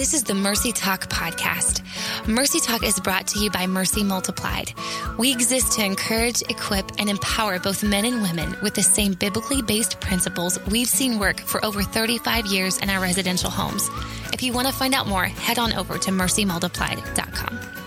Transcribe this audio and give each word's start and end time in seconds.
This 0.00 0.14
is 0.14 0.24
the 0.24 0.32
Mercy 0.32 0.72
Talk 0.72 1.10
podcast. 1.10 1.82
Mercy 2.26 2.58
Talk 2.58 2.82
is 2.82 2.98
brought 2.98 3.26
to 3.26 3.38
you 3.38 3.50
by 3.50 3.66
Mercy 3.66 4.02
Multiplied. 4.02 4.72
We 5.18 5.30
exist 5.30 5.72
to 5.72 5.84
encourage, 5.84 6.40
equip, 6.48 6.98
and 6.98 7.10
empower 7.10 7.58
both 7.58 7.84
men 7.84 8.06
and 8.06 8.22
women 8.22 8.56
with 8.62 8.72
the 8.72 8.82
same 8.82 9.12
biblically 9.12 9.60
based 9.60 10.00
principles 10.00 10.58
we've 10.68 10.88
seen 10.88 11.18
work 11.18 11.40
for 11.40 11.62
over 11.62 11.82
35 11.82 12.46
years 12.46 12.78
in 12.78 12.88
our 12.88 13.02
residential 13.02 13.50
homes. 13.50 13.90
If 14.32 14.42
you 14.42 14.54
want 14.54 14.68
to 14.68 14.72
find 14.72 14.94
out 14.94 15.06
more, 15.06 15.24
head 15.26 15.58
on 15.58 15.74
over 15.74 15.98
to 15.98 16.10
mercymultiplied.com. 16.10 17.79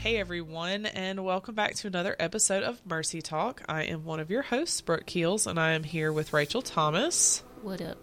Hey 0.00 0.16
everyone, 0.16 0.86
and 0.86 1.22
welcome 1.22 1.54
back 1.54 1.74
to 1.74 1.86
another 1.86 2.16
episode 2.18 2.62
of 2.62 2.80
Mercy 2.86 3.20
Talk. 3.20 3.60
I 3.68 3.82
am 3.82 4.06
one 4.06 4.18
of 4.18 4.30
your 4.30 4.40
hosts, 4.40 4.80
Brooke 4.80 5.04
Keels, 5.04 5.46
and 5.46 5.60
I 5.60 5.72
am 5.72 5.84
here 5.84 6.10
with 6.10 6.32
Rachel 6.32 6.62
Thomas. 6.62 7.42
What 7.60 7.82
up? 7.82 7.98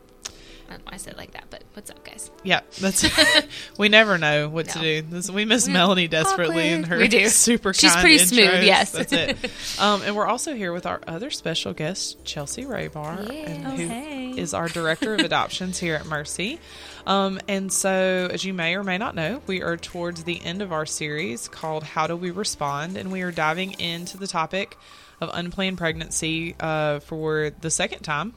I 0.68 0.72
don't 0.72 0.80
know 0.80 0.90
why 0.92 0.96
I 0.96 0.98
said 0.98 1.14
it 1.14 1.18
like 1.18 1.32
that, 1.32 1.46
but 1.50 1.64
what's 1.74 1.90
up, 1.90 2.04
guys? 2.04 2.30
Yeah, 2.44 2.60
that's 2.82 3.06
we 3.78 3.88
never 3.90 4.18
know 4.18 4.50
what 4.50 4.68
to 4.70 4.78
No. 4.80 4.84
do. 4.84 5.02
This, 5.04 5.30
we 5.30 5.46
miss 5.46 5.68
Melanie 5.68 6.08
desperately 6.08 6.70
and 6.70 6.86
her 6.88 6.98
We 6.98 7.08
do. 7.08 7.28
super. 7.30 7.74
She's 7.74 7.96
pretty 7.96 8.18
smooth, 8.18 8.64
yes. 8.64 8.92
that's 8.92 9.14
it. 9.14 9.38
Um, 9.80 10.02
and 10.02 10.16
we're 10.16 10.28
also 10.28 10.54
here 10.54 10.74
with 10.74 10.86
our 10.86 11.00
other 11.08 11.30
special 11.30 11.74
guest, 11.74 12.24
Chelsea 12.26 12.64
Raybar, 12.64 13.28
Yeah. 13.32 13.50
and 13.50 13.68
Oh, 13.68 13.70
who 13.72 13.88
hey. 13.88 14.34
is 14.38 14.54
our 14.54 14.68
director 14.68 15.14
of 15.14 15.22
adoptions 15.22 15.80
here 15.80 15.96
at 15.96 16.06
Mercy. 16.06 16.60
Um, 17.06 17.40
and 17.48 17.72
so, 17.72 18.28
as 18.30 18.44
you 18.44 18.54
may 18.54 18.76
or 18.76 18.84
may 18.84 18.98
not 18.98 19.16
know, 19.16 19.42
we 19.48 19.62
are 19.62 19.78
towards 19.78 20.26
the 20.26 20.44
end 20.44 20.62
of 20.62 20.74
our 20.74 20.86
series 20.86 21.48
called 21.48 21.84
"How 21.84 22.08
Do 22.08 22.18
We 22.18 22.32
Respond," 22.32 22.98
and 22.98 23.12
we 23.14 23.22
are 23.22 23.32
diving 23.32 23.80
into 23.80 24.18
the 24.18 24.28
topic 24.28 24.78
of 25.22 25.30
unplanned 25.34 25.78
pregnancy 25.78 26.56
uh, 26.60 27.00
for 27.00 27.52
the 27.62 27.72
second 27.72 28.02
time 28.02 28.34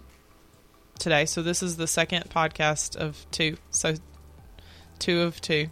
today. 1.00 1.26
So 1.26 1.42
this 1.42 1.62
is 1.62 1.76
the 1.76 1.86
second 1.86 2.30
podcast 2.30 2.96
of 2.96 3.26
two. 3.30 3.56
So 3.70 3.94
two 4.98 5.22
of 5.22 5.40
two. 5.40 5.68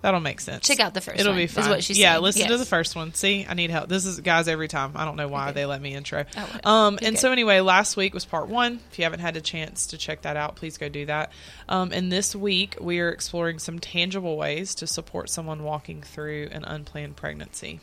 That'll 0.00 0.20
make 0.20 0.40
sense. 0.40 0.64
Check 0.64 0.78
out 0.78 0.94
the 0.94 1.00
first 1.00 1.18
It'll 1.18 1.32
one, 1.32 1.38
be 1.38 1.44
is 1.44 1.56
what 1.56 1.82
she's 1.82 1.98
yeah, 1.98 2.18
listen 2.18 2.46
to 2.46 2.56
the 2.56 2.64
first 2.64 2.94
one. 2.94 3.14
See, 3.14 3.44
I 3.48 3.54
need 3.54 3.70
help. 3.70 3.88
This 3.88 4.06
is 4.06 4.20
guys 4.20 4.46
every 4.46 4.68
time. 4.68 4.92
I 4.94 5.04
don't 5.04 5.16
know 5.16 5.26
why 5.26 5.46
Okay. 5.46 5.54
they 5.54 5.66
let 5.66 5.82
me 5.82 5.92
intro. 5.92 6.24
Oh, 6.36 6.70
um, 6.70 7.00
and 7.02 7.18
so 7.18 7.32
anyway, 7.32 7.58
last 7.58 7.96
week 7.96 8.14
was 8.14 8.24
part 8.24 8.46
one. 8.48 8.78
If 8.92 8.98
you 9.00 9.04
haven't 9.04 9.18
had 9.20 9.36
a 9.36 9.40
chance 9.40 9.88
to 9.88 9.98
check 9.98 10.22
that 10.22 10.36
out, 10.36 10.54
please 10.54 10.78
go 10.78 10.88
do 10.88 11.06
that. 11.06 11.32
Um, 11.68 11.90
and 11.92 12.12
this 12.12 12.36
week 12.36 12.76
we 12.80 13.00
are 13.00 13.08
exploring 13.08 13.58
some 13.58 13.80
tangible 13.80 14.36
ways 14.36 14.76
to 14.76 14.86
support 14.86 15.30
someone 15.30 15.64
walking 15.64 16.02
through 16.02 16.50
an 16.52 16.64
unplanned 16.64 17.16
pregnancy. 17.16 17.80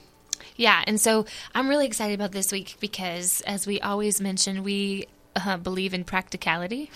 Yeah, 0.55 0.83
and 0.87 1.01
so 1.01 1.25
I'm 1.53 1.67
really 1.67 1.85
excited 1.85 2.13
about 2.13 2.31
this 2.31 2.49
week 2.49 2.77
because, 2.79 3.41
as 3.41 3.67
we 3.67 3.81
always 3.81 4.21
mention, 4.21 4.63
we 4.63 5.07
uh, 5.35 5.57
believe 5.57 5.93
in 5.93 6.03
practicality 6.03 6.91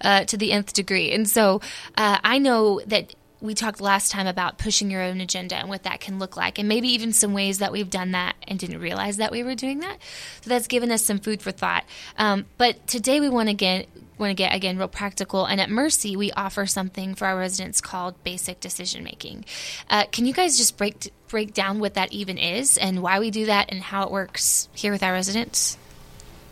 uh, 0.00 0.24
to 0.24 0.36
the 0.36 0.52
nth 0.52 0.72
degree. 0.72 1.12
And 1.12 1.28
so 1.28 1.60
uh, 1.96 2.18
I 2.22 2.38
know 2.38 2.80
that 2.86 3.14
we 3.40 3.54
talked 3.54 3.80
last 3.80 4.10
time 4.10 4.26
about 4.26 4.58
pushing 4.58 4.90
your 4.90 5.02
own 5.02 5.20
agenda 5.20 5.56
and 5.56 5.68
what 5.68 5.82
that 5.82 6.00
can 6.00 6.18
look 6.18 6.36
like, 6.36 6.58
and 6.58 6.68
maybe 6.68 6.88
even 6.88 7.12
some 7.12 7.32
ways 7.34 7.58
that 7.58 7.70
we've 7.70 7.90
done 7.90 8.12
that 8.12 8.34
and 8.48 8.58
didn't 8.58 8.80
realize 8.80 9.18
that 9.18 9.30
we 9.30 9.42
were 9.42 9.54
doing 9.54 9.80
that. 9.80 9.98
So 10.40 10.50
that's 10.50 10.66
given 10.66 10.90
us 10.90 11.04
some 11.04 11.18
food 11.18 11.42
for 11.42 11.52
thought. 11.52 11.84
Um, 12.18 12.46
but 12.56 12.86
today 12.86 13.20
we 13.20 13.28
want 13.28 13.48
to 13.48 13.54
get 13.54 13.88
want 14.18 14.30
to 14.30 14.34
get 14.34 14.54
again 14.54 14.78
real 14.78 14.88
practical 14.88 15.44
and 15.44 15.60
at 15.60 15.68
mercy 15.68 16.16
we 16.16 16.32
offer 16.32 16.64
something 16.64 17.14
for 17.14 17.26
our 17.26 17.36
residents 17.36 17.82
called 17.82 18.14
basic 18.24 18.58
decision 18.60 19.04
making 19.04 19.44
uh, 19.90 20.06
can 20.10 20.24
you 20.24 20.32
guys 20.32 20.56
just 20.56 20.78
break 20.78 21.12
break 21.28 21.52
down 21.52 21.80
what 21.80 21.92
that 21.92 22.10
even 22.14 22.38
is 22.38 22.78
and 22.78 23.02
why 23.02 23.18
we 23.18 23.30
do 23.30 23.44
that 23.44 23.70
and 23.70 23.82
how 23.82 24.04
it 24.04 24.10
works 24.10 24.70
here 24.72 24.90
with 24.90 25.02
our 25.02 25.12
residents 25.12 25.76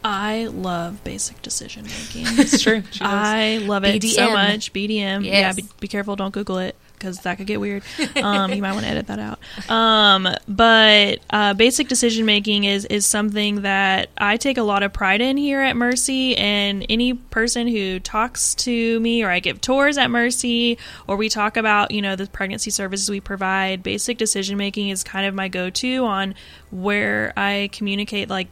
I 0.05 0.49
love 0.49 1.03
basic 1.03 1.41
decision 1.41 1.85
making. 1.85 2.27
It's 2.45 2.63
true. 2.63 2.83
I 3.01 3.59
love 3.63 3.85
it 3.85 4.03
so 4.03 4.29
BDM. 4.29 4.33
much. 4.33 4.73
BDM. 4.73 5.25
Yeah, 5.25 5.53
be, 5.55 5.65
be 5.81 5.89
careful. 5.89 6.15
Don't 6.15 6.33
Google 6.33 6.59
it 6.59 6.77
because 6.92 7.20
that 7.20 7.39
could 7.39 7.47
get 7.47 7.61
weird. 7.61 7.83
Um, 8.17 8.53
you 8.53 8.63
might 8.63 8.73
want 8.73 8.85
to 8.85 8.91
edit 8.91 9.07
that 9.07 9.19
out. 9.19 9.39
Um, 9.70 10.29
but 10.47 11.20
uh, 11.31 11.55
basic 11.55 11.89
decision 11.89 12.27
making 12.27 12.64
is 12.64 12.85
is 12.87 13.07
something 13.07 13.63
that 13.63 14.11
I 14.19 14.37
take 14.37 14.59
a 14.59 14.63
lot 14.63 14.83
of 14.83 14.93
pride 14.93 15.20
in 15.20 15.37
here 15.37 15.61
at 15.61 15.77
Mercy. 15.77 16.37
And 16.37 16.85
any 16.89 17.14
person 17.14 17.67
who 17.67 17.98
talks 18.01 18.55
to 18.57 19.01
me, 19.01 19.23
or 19.23 19.31
I 19.31 19.41
give 19.41 19.61
tours 19.61 19.97
at 19.97 20.11
Mercy, 20.11 20.79
or 21.07 21.17
we 21.17 21.29
talk 21.29 21.57
about 21.57 21.91
you 21.91 22.03
know 22.03 22.17
the 22.17 22.27
pregnancy 22.27 22.70
services 22.70 23.11
we 23.11 23.20
provide, 23.20 23.83
basic 23.83 24.19
decision 24.19 24.59
making 24.59 24.91
is 24.91 25.03
kind 25.03 25.27
of 25.27 25.35
my 25.35 25.48
go 25.48 25.70
to 25.70 26.05
on 26.05 26.35
where 26.70 27.33
I 27.37 27.70
communicate 27.73 28.29
like 28.29 28.48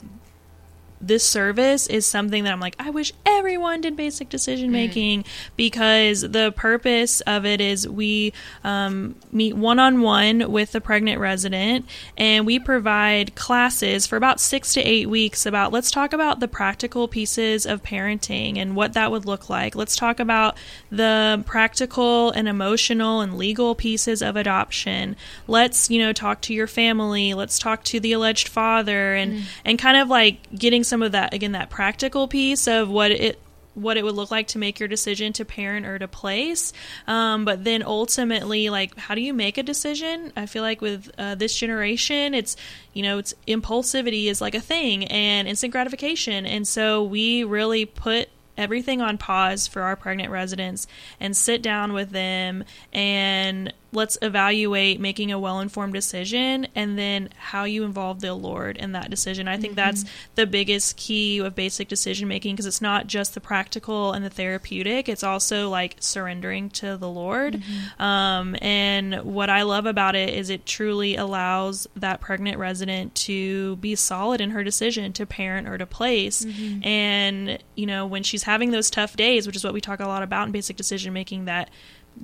this 1.02 1.26
service 1.26 1.88
is 1.88 2.06
something 2.06 2.44
that 2.44 2.52
I'm 2.52 2.60
like, 2.60 2.76
I 2.78 2.90
wish 2.90 3.12
everyone 3.26 3.80
did 3.80 3.96
basic 3.96 4.28
decision 4.28 4.70
making 4.70 5.24
because 5.56 6.20
the 6.20 6.52
purpose 6.56 7.20
of 7.22 7.44
it 7.44 7.60
is 7.60 7.88
we 7.88 8.32
um, 8.62 9.16
meet 9.32 9.56
one 9.56 9.80
on 9.80 10.00
one 10.00 10.52
with 10.52 10.72
the 10.72 10.80
pregnant 10.80 11.20
resident 11.20 11.86
and 12.16 12.46
we 12.46 12.60
provide 12.60 13.34
classes 13.34 14.06
for 14.06 14.16
about 14.16 14.40
six 14.40 14.72
to 14.74 14.80
eight 14.80 15.08
weeks 15.08 15.44
about 15.44 15.72
let's 15.72 15.90
talk 15.90 16.12
about 16.12 16.38
the 16.38 16.48
practical 16.48 17.08
pieces 17.08 17.66
of 17.66 17.82
parenting 17.82 18.56
and 18.56 18.76
what 18.76 18.92
that 18.92 19.10
would 19.10 19.26
look 19.26 19.50
like. 19.50 19.74
Let's 19.74 19.96
talk 19.96 20.20
about 20.20 20.56
the 20.90 21.42
practical 21.46 22.30
and 22.30 22.46
emotional 22.46 23.20
and 23.20 23.36
legal 23.36 23.74
pieces 23.74 24.22
of 24.22 24.36
adoption. 24.36 25.16
Let's, 25.48 25.90
you 25.90 25.98
know, 25.98 26.12
talk 26.12 26.40
to 26.42 26.54
your 26.54 26.68
family. 26.68 27.34
Let's 27.34 27.58
talk 27.58 27.82
to 27.84 27.98
the 27.98 28.12
alleged 28.12 28.46
father 28.46 29.14
and 29.14 29.42
and 29.64 29.78
kind 29.78 29.96
of 29.96 30.08
like 30.08 30.38
getting 30.56 30.84
some 30.92 31.02
of 31.02 31.12
that 31.12 31.32
again 31.32 31.52
that 31.52 31.70
practical 31.70 32.28
piece 32.28 32.68
of 32.68 32.90
what 32.90 33.10
it 33.10 33.38
what 33.72 33.96
it 33.96 34.04
would 34.04 34.14
look 34.14 34.30
like 34.30 34.48
to 34.48 34.58
make 34.58 34.78
your 34.78 34.90
decision 34.90 35.32
to 35.32 35.42
parent 35.42 35.86
or 35.86 35.98
to 35.98 36.06
place. 36.06 36.74
Um, 37.06 37.46
but 37.46 37.64
then 37.64 37.82
ultimately 37.82 38.68
like 38.68 38.94
how 38.98 39.14
do 39.14 39.22
you 39.22 39.32
make 39.32 39.56
a 39.56 39.62
decision? 39.62 40.34
I 40.36 40.44
feel 40.44 40.62
like 40.62 40.82
with 40.82 41.10
uh, 41.16 41.34
this 41.36 41.56
generation 41.56 42.34
it's 42.34 42.58
you 42.92 43.02
know 43.02 43.16
it's 43.16 43.32
impulsivity 43.48 44.26
is 44.26 44.42
like 44.42 44.54
a 44.54 44.60
thing 44.60 45.06
and 45.06 45.48
instant 45.48 45.72
gratification. 45.72 46.44
And 46.44 46.68
so 46.68 47.02
we 47.02 47.42
really 47.42 47.86
put 47.86 48.28
everything 48.58 49.00
on 49.00 49.16
pause 49.16 49.66
for 49.66 49.80
our 49.80 49.96
pregnant 49.96 50.30
residents 50.30 50.86
and 51.18 51.34
sit 51.34 51.62
down 51.62 51.94
with 51.94 52.10
them 52.10 52.64
and 52.92 53.72
let's 53.92 54.16
evaluate 54.22 54.98
making 54.98 55.30
a 55.30 55.38
well-informed 55.38 55.92
decision 55.92 56.66
and 56.74 56.98
then 56.98 57.28
how 57.36 57.64
you 57.64 57.84
involve 57.84 58.20
the 58.20 58.34
lord 58.34 58.78
in 58.78 58.92
that 58.92 59.10
decision. 59.10 59.46
I 59.46 59.58
think 59.58 59.74
that's 59.74 60.04
mm-hmm. 60.04 60.32
the 60.34 60.46
biggest 60.46 60.96
key 60.96 61.38
of 61.38 61.54
basic 61.54 61.88
decision 61.88 62.26
making 62.26 62.54
because 62.56 62.64
it's 62.64 62.80
not 62.80 63.06
just 63.06 63.34
the 63.34 63.40
practical 63.40 64.12
and 64.12 64.24
the 64.24 64.30
therapeutic 64.30 65.08
it's 65.08 65.22
also 65.22 65.68
like 65.68 65.96
surrendering 66.00 66.70
to 66.70 66.96
the 66.96 67.08
lord. 67.08 67.54
Mm-hmm. 67.54 68.02
Um, 68.02 68.56
and 68.62 69.22
what 69.22 69.50
i 69.50 69.62
love 69.62 69.84
about 69.84 70.14
it 70.14 70.30
is 70.30 70.48
it 70.48 70.64
truly 70.64 71.16
allows 71.16 71.86
that 71.94 72.20
pregnant 72.20 72.58
resident 72.58 73.14
to 73.14 73.76
be 73.76 73.94
solid 73.94 74.40
in 74.40 74.50
her 74.50 74.64
decision 74.64 75.12
to 75.12 75.26
parent 75.26 75.68
or 75.68 75.76
to 75.76 75.86
place. 75.86 76.44
Mm-hmm. 76.44 76.86
And 76.86 77.58
you 77.74 77.86
know 77.86 78.06
when 78.06 78.22
she's 78.22 78.44
having 78.44 78.70
those 78.70 78.88
tough 78.88 79.16
days 79.16 79.46
which 79.46 79.56
is 79.56 79.64
what 79.64 79.74
we 79.74 79.82
talk 79.82 80.00
a 80.00 80.06
lot 80.06 80.22
about 80.22 80.46
in 80.46 80.52
basic 80.52 80.76
decision 80.76 81.12
making 81.12 81.44
that 81.44 81.68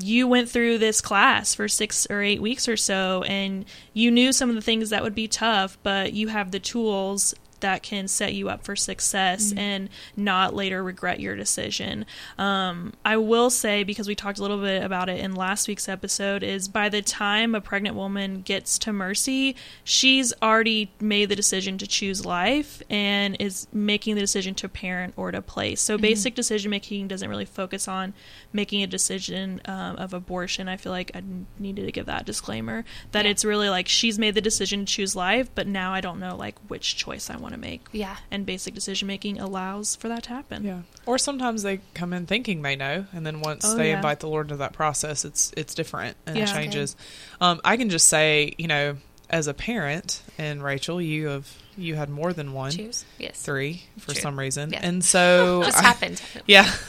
you 0.03 0.29
went 0.29 0.49
through 0.49 0.79
this 0.79 1.01
class 1.01 1.55
for 1.55 1.69
six 1.69 2.07
or 2.11 2.23
eight 2.23 2.41
weeks 2.43 2.69
or 2.69 2.77
so 2.77 3.23
and 3.25 3.65
you 3.93 4.11
knew 4.11 4.33
some 4.33 4.49
of 4.49 4.55
the 4.55 4.63
things 4.63 4.91
that 4.91 5.03
would 5.03 5.15
be 5.15 5.29
tough 5.29 5.79
but 5.83 6.13
you 6.13 6.29
have 6.29 6.51
the 6.51 6.61
tools 6.61 7.35
that 7.61 7.83
can 7.83 8.09
set 8.09 8.35
you 8.35 8.49
up 8.49 8.65
for 8.65 8.77
success 8.77 9.53
and 9.57 9.89
not 10.17 10.55
later 10.55 10.83
regret 10.83 11.21
your 11.21 11.37
decision. 11.37 12.07
Um, 12.39 12.93
I 13.05 13.17
will 13.17 13.51
say, 13.51 13.85
because 13.85 14.07
we 14.09 14.15
talked 14.15 14.39
a 14.39 14.43
little 14.43 14.61
bit 14.61 14.83
about 14.83 15.09
it 15.09 15.21
in 15.21 15.35
last 15.35 15.69
week's 15.69 15.89
episode, 15.89 16.43
is 16.43 16.69
by 16.69 16.89
the 16.89 17.03
time 17.03 17.55
a 17.55 17.61
pregnant 17.61 17.97
woman 17.97 18.43
gets 18.43 18.79
to 18.81 18.93
Mercy, 18.93 19.57
she's 19.85 20.33
already 20.43 20.91
made 21.01 21.29
the 21.29 21.37
decision 21.37 21.79
to 21.79 21.87
choose 21.87 22.25
life 22.25 22.83
and 22.89 23.37
is 23.41 23.67
making 23.73 24.15
the 24.15 24.21
decision 24.21 24.55
to 24.57 24.69
parent 24.69 25.15
or 25.17 25.31
to 25.31 25.43
place. 25.43 25.81
So, 25.81 25.99
basic 25.99 26.35
decision 26.35 26.71
making 26.71 27.09
doesn't 27.09 27.29
really 27.29 27.45
focus 27.45 27.89
on 27.89 28.15
making 28.53 28.83
a 28.83 28.87
decision 28.87 29.61
um, 29.67 29.97
of 29.97 30.15
abortion. 30.15 30.69
I 30.69 30.77
feel 30.77 30.93
like 30.93 31.11
I 31.15 31.23
needed 31.59 31.87
to 31.87 31.93
give 31.93 32.07
that 32.07 32.25
disclaimer 32.27 32.85
that 33.13 33.25
Yeah. 33.25 33.31
it's 33.31 33.45
really 33.45 33.69
like 33.69 33.89
she's 33.89 34.19
made 34.19 34.35
the 34.35 34.41
decision 34.41 34.81
to 34.81 34.93
choose 34.93 35.15
life, 35.17 35.49
but 35.55 35.67
now 35.67 35.93
I 35.93 36.01
don't 36.01 36.19
know 36.21 36.37
like 36.37 36.57
which 36.69 36.97
choice 36.97 37.31
I 37.31 37.37
want 37.37 37.48
to 37.55 37.61
make. 37.61 37.83
Yeah. 37.93 38.17
And 38.31 38.45
basic 38.47 38.75
decision 38.75 39.07
making 39.09 39.39
allows 39.41 39.97
for 39.97 40.09
that 40.09 40.25
to 40.25 40.31
happen. 40.31 40.65
Yeah. 40.65 40.83
Or 41.07 41.19
sometimes 41.19 41.63
they 41.63 41.81
come 41.95 42.13
in 42.13 42.27
thinking 42.27 42.63
they 42.63 42.77
know, 42.77 43.07
and 43.13 43.27
then 43.27 43.41
once 43.41 43.65
Oh, 43.67 43.77
they 43.77 43.91
yeah. 43.91 43.97
invite 43.97 44.21
the 44.21 44.29
Lord 44.29 44.47
into 44.47 44.57
that 44.59 44.73
process, 44.73 45.25
it's 45.25 45.53
it's 45.57 45.75
different 45.75 46.17
and 46.27 46.37
it 46.37 46.41
Yeah. 46.41 46.47
changes. 46.53 46.97
Um, 47.41 47.61
I 47.65 47.77
can 47.77 47.91
just 47.91 48.07
say, 48.09 48.55
you 48.59 48.67
know, 48.67 48.97
as 49.31 49.47
a 49.47 49.55
parent, 49.55 50.23
and 50.39 50.63
Rachel, 50.63 51.01
you 51.03 51.29
have 51.29 51.49
you 51.77 51.95
had 51.95 52.09
more 52.11 52.33
than 52.33 52.53
one, 52.55 52.73
Choose. 52.73 53.05
Yes. 53.19 53.41
three 53.41 53.83
for 53.99 54.13
True. 54.13 54.21
some 54.23 54.39
reason, 54.39 54.71
Yeah. 54.73 54.81
and 54.83 55.05
so 55.05 55.63
Just 55.67 55.79
I- 55.79 55.83
happened. 55.83 56.23
Yeah. 56.47 56.69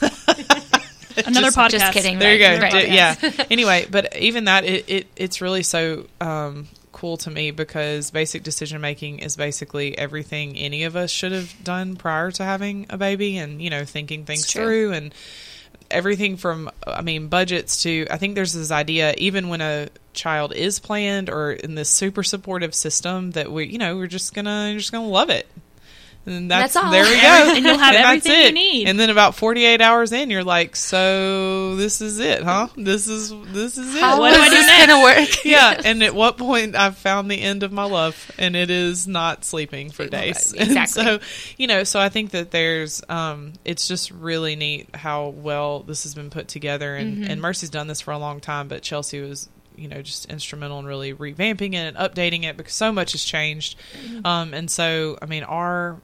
Another 1.26 1.46
Just- 1.48 1.56
podcast. 1.56 1.70
Just 1.70 1.92
kidding. 1.92 2.18
There 2.18 2.32
you 2.34 2.38
go. 2.38 2.58
right, 2.62 2.88
Yeah. 2.88 3.14
anyway, 3.50 3.86
but 3.90 4.16
even 4.16 4.44
that, 4.44 4.64
it, 4.64 4.84
it 4.88 5.06
it's 5.16 5.40
really 5.40 5.62
so 5.62 6.06
um, 6.20 6.68
cool 7.00 7.16
to 7.16 7.30
me 7.30 7.50
because 7.50 8.10
basic 8.10 8.42
decision 8.42 8.78
making 8.78 9.20
is 9.20 9.34
basically 9.34 9.96
everything 9.96 10.54
any 10.58 10.84
of 10.84 10.96
us 10.96 11.10
should 11.10 11.32
have 11.32 11.54
done 11.64 11.96
prior 11.96 12.30
to 12.30 12.44
having 12.44 12.84
a 12.90 12.98
baby 12.98 13.38
and, 13.38 13.62
you 13.62 13.70
know, 13.70 13.86
thinking 13.86 14.26
things 14.26 14.44
through 14.44 14.92
and 14.92 15.14
everything 15.90 16.36
from 16.36 16.70
I 16.86 17.00
mean 17.00 17.28
budgets 17.28 17.82
to 17.84 18.06
I 18.10 18.18
think 18.18 18.34
there's 18.34 18.52
this 18.52 18.70
idea 18.70 19.14
even 19.16 19.48
when 19.48 19.62
a 19.62 19.88
child 20.12 20.52
is 20.52 20.78
planned 20.78 21.30
or 21.30 21.52
in 21.52 21.74
this 21.74 21.88
super 21.88 22.22
supportive 22.22 22.74
system 22.74 23.30
that 23.32 23.50
we 23.50 23.66
you 23.66 23.78
know 23.78 23.96
we're 23.96 24.06
just 24.06 24.34
gonna 24.34 24.68
you're 24.70 24.78
just 24.78 24.92
gonna 24.92 25.08
love 25.08 25.30
it 25.30 25.48
and 26.26 26.50
that's, 26.50 26.74
That's 26.74 26.84
all. 26.84 26.92
there 26.92 27.04
we 27.04 27.10
go 27.20 27.54
And 27.56 27.64
you'll 27.64 27.78
have 27.78 27.94
that's 27.94 28.06
everything 28.26 28.32
you 28.42 28.48
it. 28.48 28.54
need. 28.54 28.88
and 28.88 29.00
then 29.00 29.08
about 29.10 29.34
48 29.34 29.80
hours 29.80 30.12
in 30.12 30.28
you're 30.30 30.44
like 30.44 30.76
so 30.76 31.76
this 31.76 32.00
is 32.00 32.18
it 32.18 32.42
huh 32.42 32.68
this 32.76 33.08
is 33.08 33.30
this 33.52 33.78
is 33.78 33.94
it 33.96 34.00
How 34.00 34.18
What 34.20 34.34
do 34.34 34.40
I 34.40 34.48
do 34.48 34.54
this 34.54 34.86
gonna 34.86 35.02
work? 35.02 35.44
yeah, 35.44 35.80
and 35.84 36.02
at 36.02 36.14
what 36.14 36.36
point 36.36 36.76
I've 36.76 36.96
found 36.98 37.30
the 37.30 37.40
end 37.40 37.62
of 37.62 37.72
my 37.72 37.84
love, 37.84 38.30
and 38.38 38.54
it 38.54 38.70
is 38.70 39.08
not 39.08 39.44
sleeping 39.44 39.90
for 39.90 40.06
days. 40.06 40.52
And 40.52 40.88
so, 40.88 41.20
you 41.56 41.66
know, 41.66 41.84
so 41.84 41.98
I 42.00 42.08
think 42.10 42.30
that 42.32 42.50
there's, 42.50 43.02
um, 43.08 43.54
it's 43.64 43.88
just 43.88 44.10
really 44.10 44.56
neat 44.56 44.94
how 44.94 45.28
well 45.28 45.80
this 45.80 46.02
has 46.04 46.14
been 46.14 46.30
put 46.30 46.48
together, 46.48 46.94
and 46.96 47.10
Mm-hmm. 47.18 47.30
and 47.30 47.40
Mercy's 47.40 47.70
done 47.70 47.86
this 47.88 48.00
for 48.02 48.12
a 48.12 48.18
long 48.18 48.40
time, 48.40 48.68
but 48.68 48.82
Chelsea 48.82 49.20
was. 49.20 49.48
You 49.76 49.88
know, 49.88 50.02
just 50.02 50.26
instrumental 50.26 50.78
in 50.80 50.84
really 50.84 51.14
revamping 51.14 51.72
it 51.72 51.76
and 51.76 51.96
updating 51.96 52.44
it 52.44 52.58
because 52.58 52.74
so 52.74 52.92
much 52.92 53.12
has 53.12 53.24
changed. 53.24 53.78
Mm-hmm. 54.04 54.26
Um, 54.26 54.52
and 54.52 54.70
so, 54.70 55.16
I 55.22 55.26
mean, 55.26 55.42
our 55.42 55.96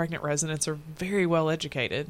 pregnant 0.00 0.22
residents 0.24 0.66
are 0.66 0.76
very 0.96 1.26
well 1.26 1.50
educated 1.50 2.06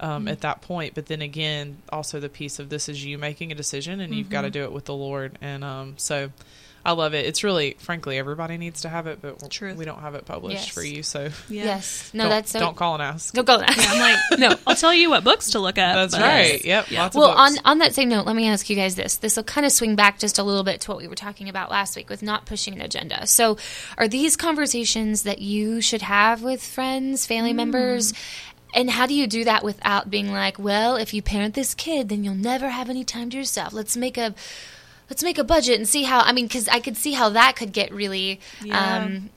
um, 0.00 0.20
Mm-hmm. 0.22 0.28
at 0.28 0.40
that 0.40 0.62
point. 0.62 0.94
But 0.94 1.06
then 1.06 1.20
again, 1.20 1.76
also 1.92 2.20
the 2.20 2.30
piece 2.30 2.58
of 2.58 2.70
this 2.70 2.88
is 2.88 3.04
you 3.04 3.18
making 3.18 3.52
a 3.52 3.54
decision, 3.54 4.00
and 4.00 4.14
you've 4.14 4.30
got 4.30 4.44
Mm-hmm. 4.44 4.52
to 4.52 4.58
do 4.60 4.64
it 4.64 4.72
with 4.72 4.86
the 4.86 4.94
Lord. 4.94 5.36
And 5.42 5.62
um, 5.62 5.94
so, 5.98 6.30
I 6.88 6.92
love 6.92 7.12
it. 7.12 7.26
It's 7.26 7.44
really, 7.44 7.76
frankly, 7.78 8.16
everybody 8.16 8.56
needs 8.56 8.80
to 8.80 8.88
have 8.88 9.06
it, 9.06 9.20
but 9.20 9.50
Truth. 9.50 9.76
we 9.76 9.84
don't 9.84 10.00
have 10.00 10.14
it 10.14 10.24
published 10.24 10.66
Yes. 10.66 10.68
for 10.68 10.82
you. 10.82 11.02
So 11.02 11.24
Yeah. 11.48 11.64
Yes. 11.64 12.10
No, 12.14 12.24
don't, 12.24 12.30
that's 12.30 12.50
so. 12.50 12.60
don't 12.60 12.76
call 12.76 12.94
and 12.94 13.02
ask. 13.02 13.34
Don't 13.34 13.44
call 13.44 13.58
go 13.58 13.66
there. 13.66 13.74
I'm 13.76 13.98
like, 14.00 14.38
no, 14.38 14.56
I'll 14.66 14.74
tell 14.74 14.94
you 14.94 15.10
what 15.10 15.22
books 15.22 15.50
to 15.50 15.58
look 15.58 15.76
up. 15.76 15.94
That's 15.94 16.14
but- 16.14 16.22
right. 16.22 16.64
Yep. 16.64 16.90
Lots 16.90 17.14
well, 17.14 17.30
of 17.30 17.36
books. 17.36 17.58
on 17.58 17.72
on 17.72 17.78
that 17.80 17.94
same 17.94 18.08
note, 18.08 18.24
let 18.24 18.34
me 18.36 18.48
ask 18.48 18.70
you 18.70 18.76
guys 18.76 18.94
this. 18.94 19.16
This 19.16 19.36
will 19.36 19.44
kind 19.44 19.66
of 19.66 19.72
swing 19.72 19.96
back 19.96 20.18
just 20.18 20.38
a 20.38 20.42
little 20.42 20.64
bit 20.64 20.80
to 20.82 20.90
what 20.90 20.98
we 20.98 21.08
were 21.08 21.14
talking 21.14 21.50
about 21.50 21.70
last 21.70 21.94
week 21.94 22.08
with 22.08 22.22
not 22.22 22.46
pushing 22.46 22.72
an 22.72 22.80
agenda. 22.80 23.26
So, 23.26 23.58
are 23.98 24.08
these 24.08 24.36
conversations 24.36 25.24
that 25.24 25.40
you 25.40 25.82
should 25.82 26.02
have 26.02 26.42
with 26.42 26.62
friends, 26.62 27.26
family 27.26 27.52
mm. 27.52 27.56
members? 27.56 28.14
And 28.74 28.90
how 28.90 29.06
do 29.06 29.14
you 29.14 29.26
do 29.26 29.44
that 29.44 29.64
without 29.64 30.10
being 30.10 30.30
like, 30.30 30.58
well, 30.58 30.96
if 30.96 31.14
you 31.14 31.22
parent 31.22 31.54
this 31.54 31.74
kid, 31.74 32.10
then 32.10 32.22
you'll 32.22 32.34
never 32.34 32.68
have 32.68 32.90
any 32.90 33.02
time 33.02 33.30
to 33.30 33.36
yourself. 33.36 33.72
Let's 33.72 33.96
make 33.96 34.18
a 34.18 34.34
let's 35.10 35.22
make 35.22 35.38
a 35.38 35.44
budget 35.44 35.76
and 35.78 35.88
see 35.88 36.02
how. 36.04 36.20
I 36.20 36.32
mean, 36.32 36.46
because 36.46 36.68
I 36.68 36.80
could 36.80 36.96
see 36.96 37.12
how 37.12 37.30
that 37.30 37.56
could 37.56 37.72
get 37.72 37.92
really, 37.92 38.40
Yeah. 38.62 38.96
um, 39.04 39.30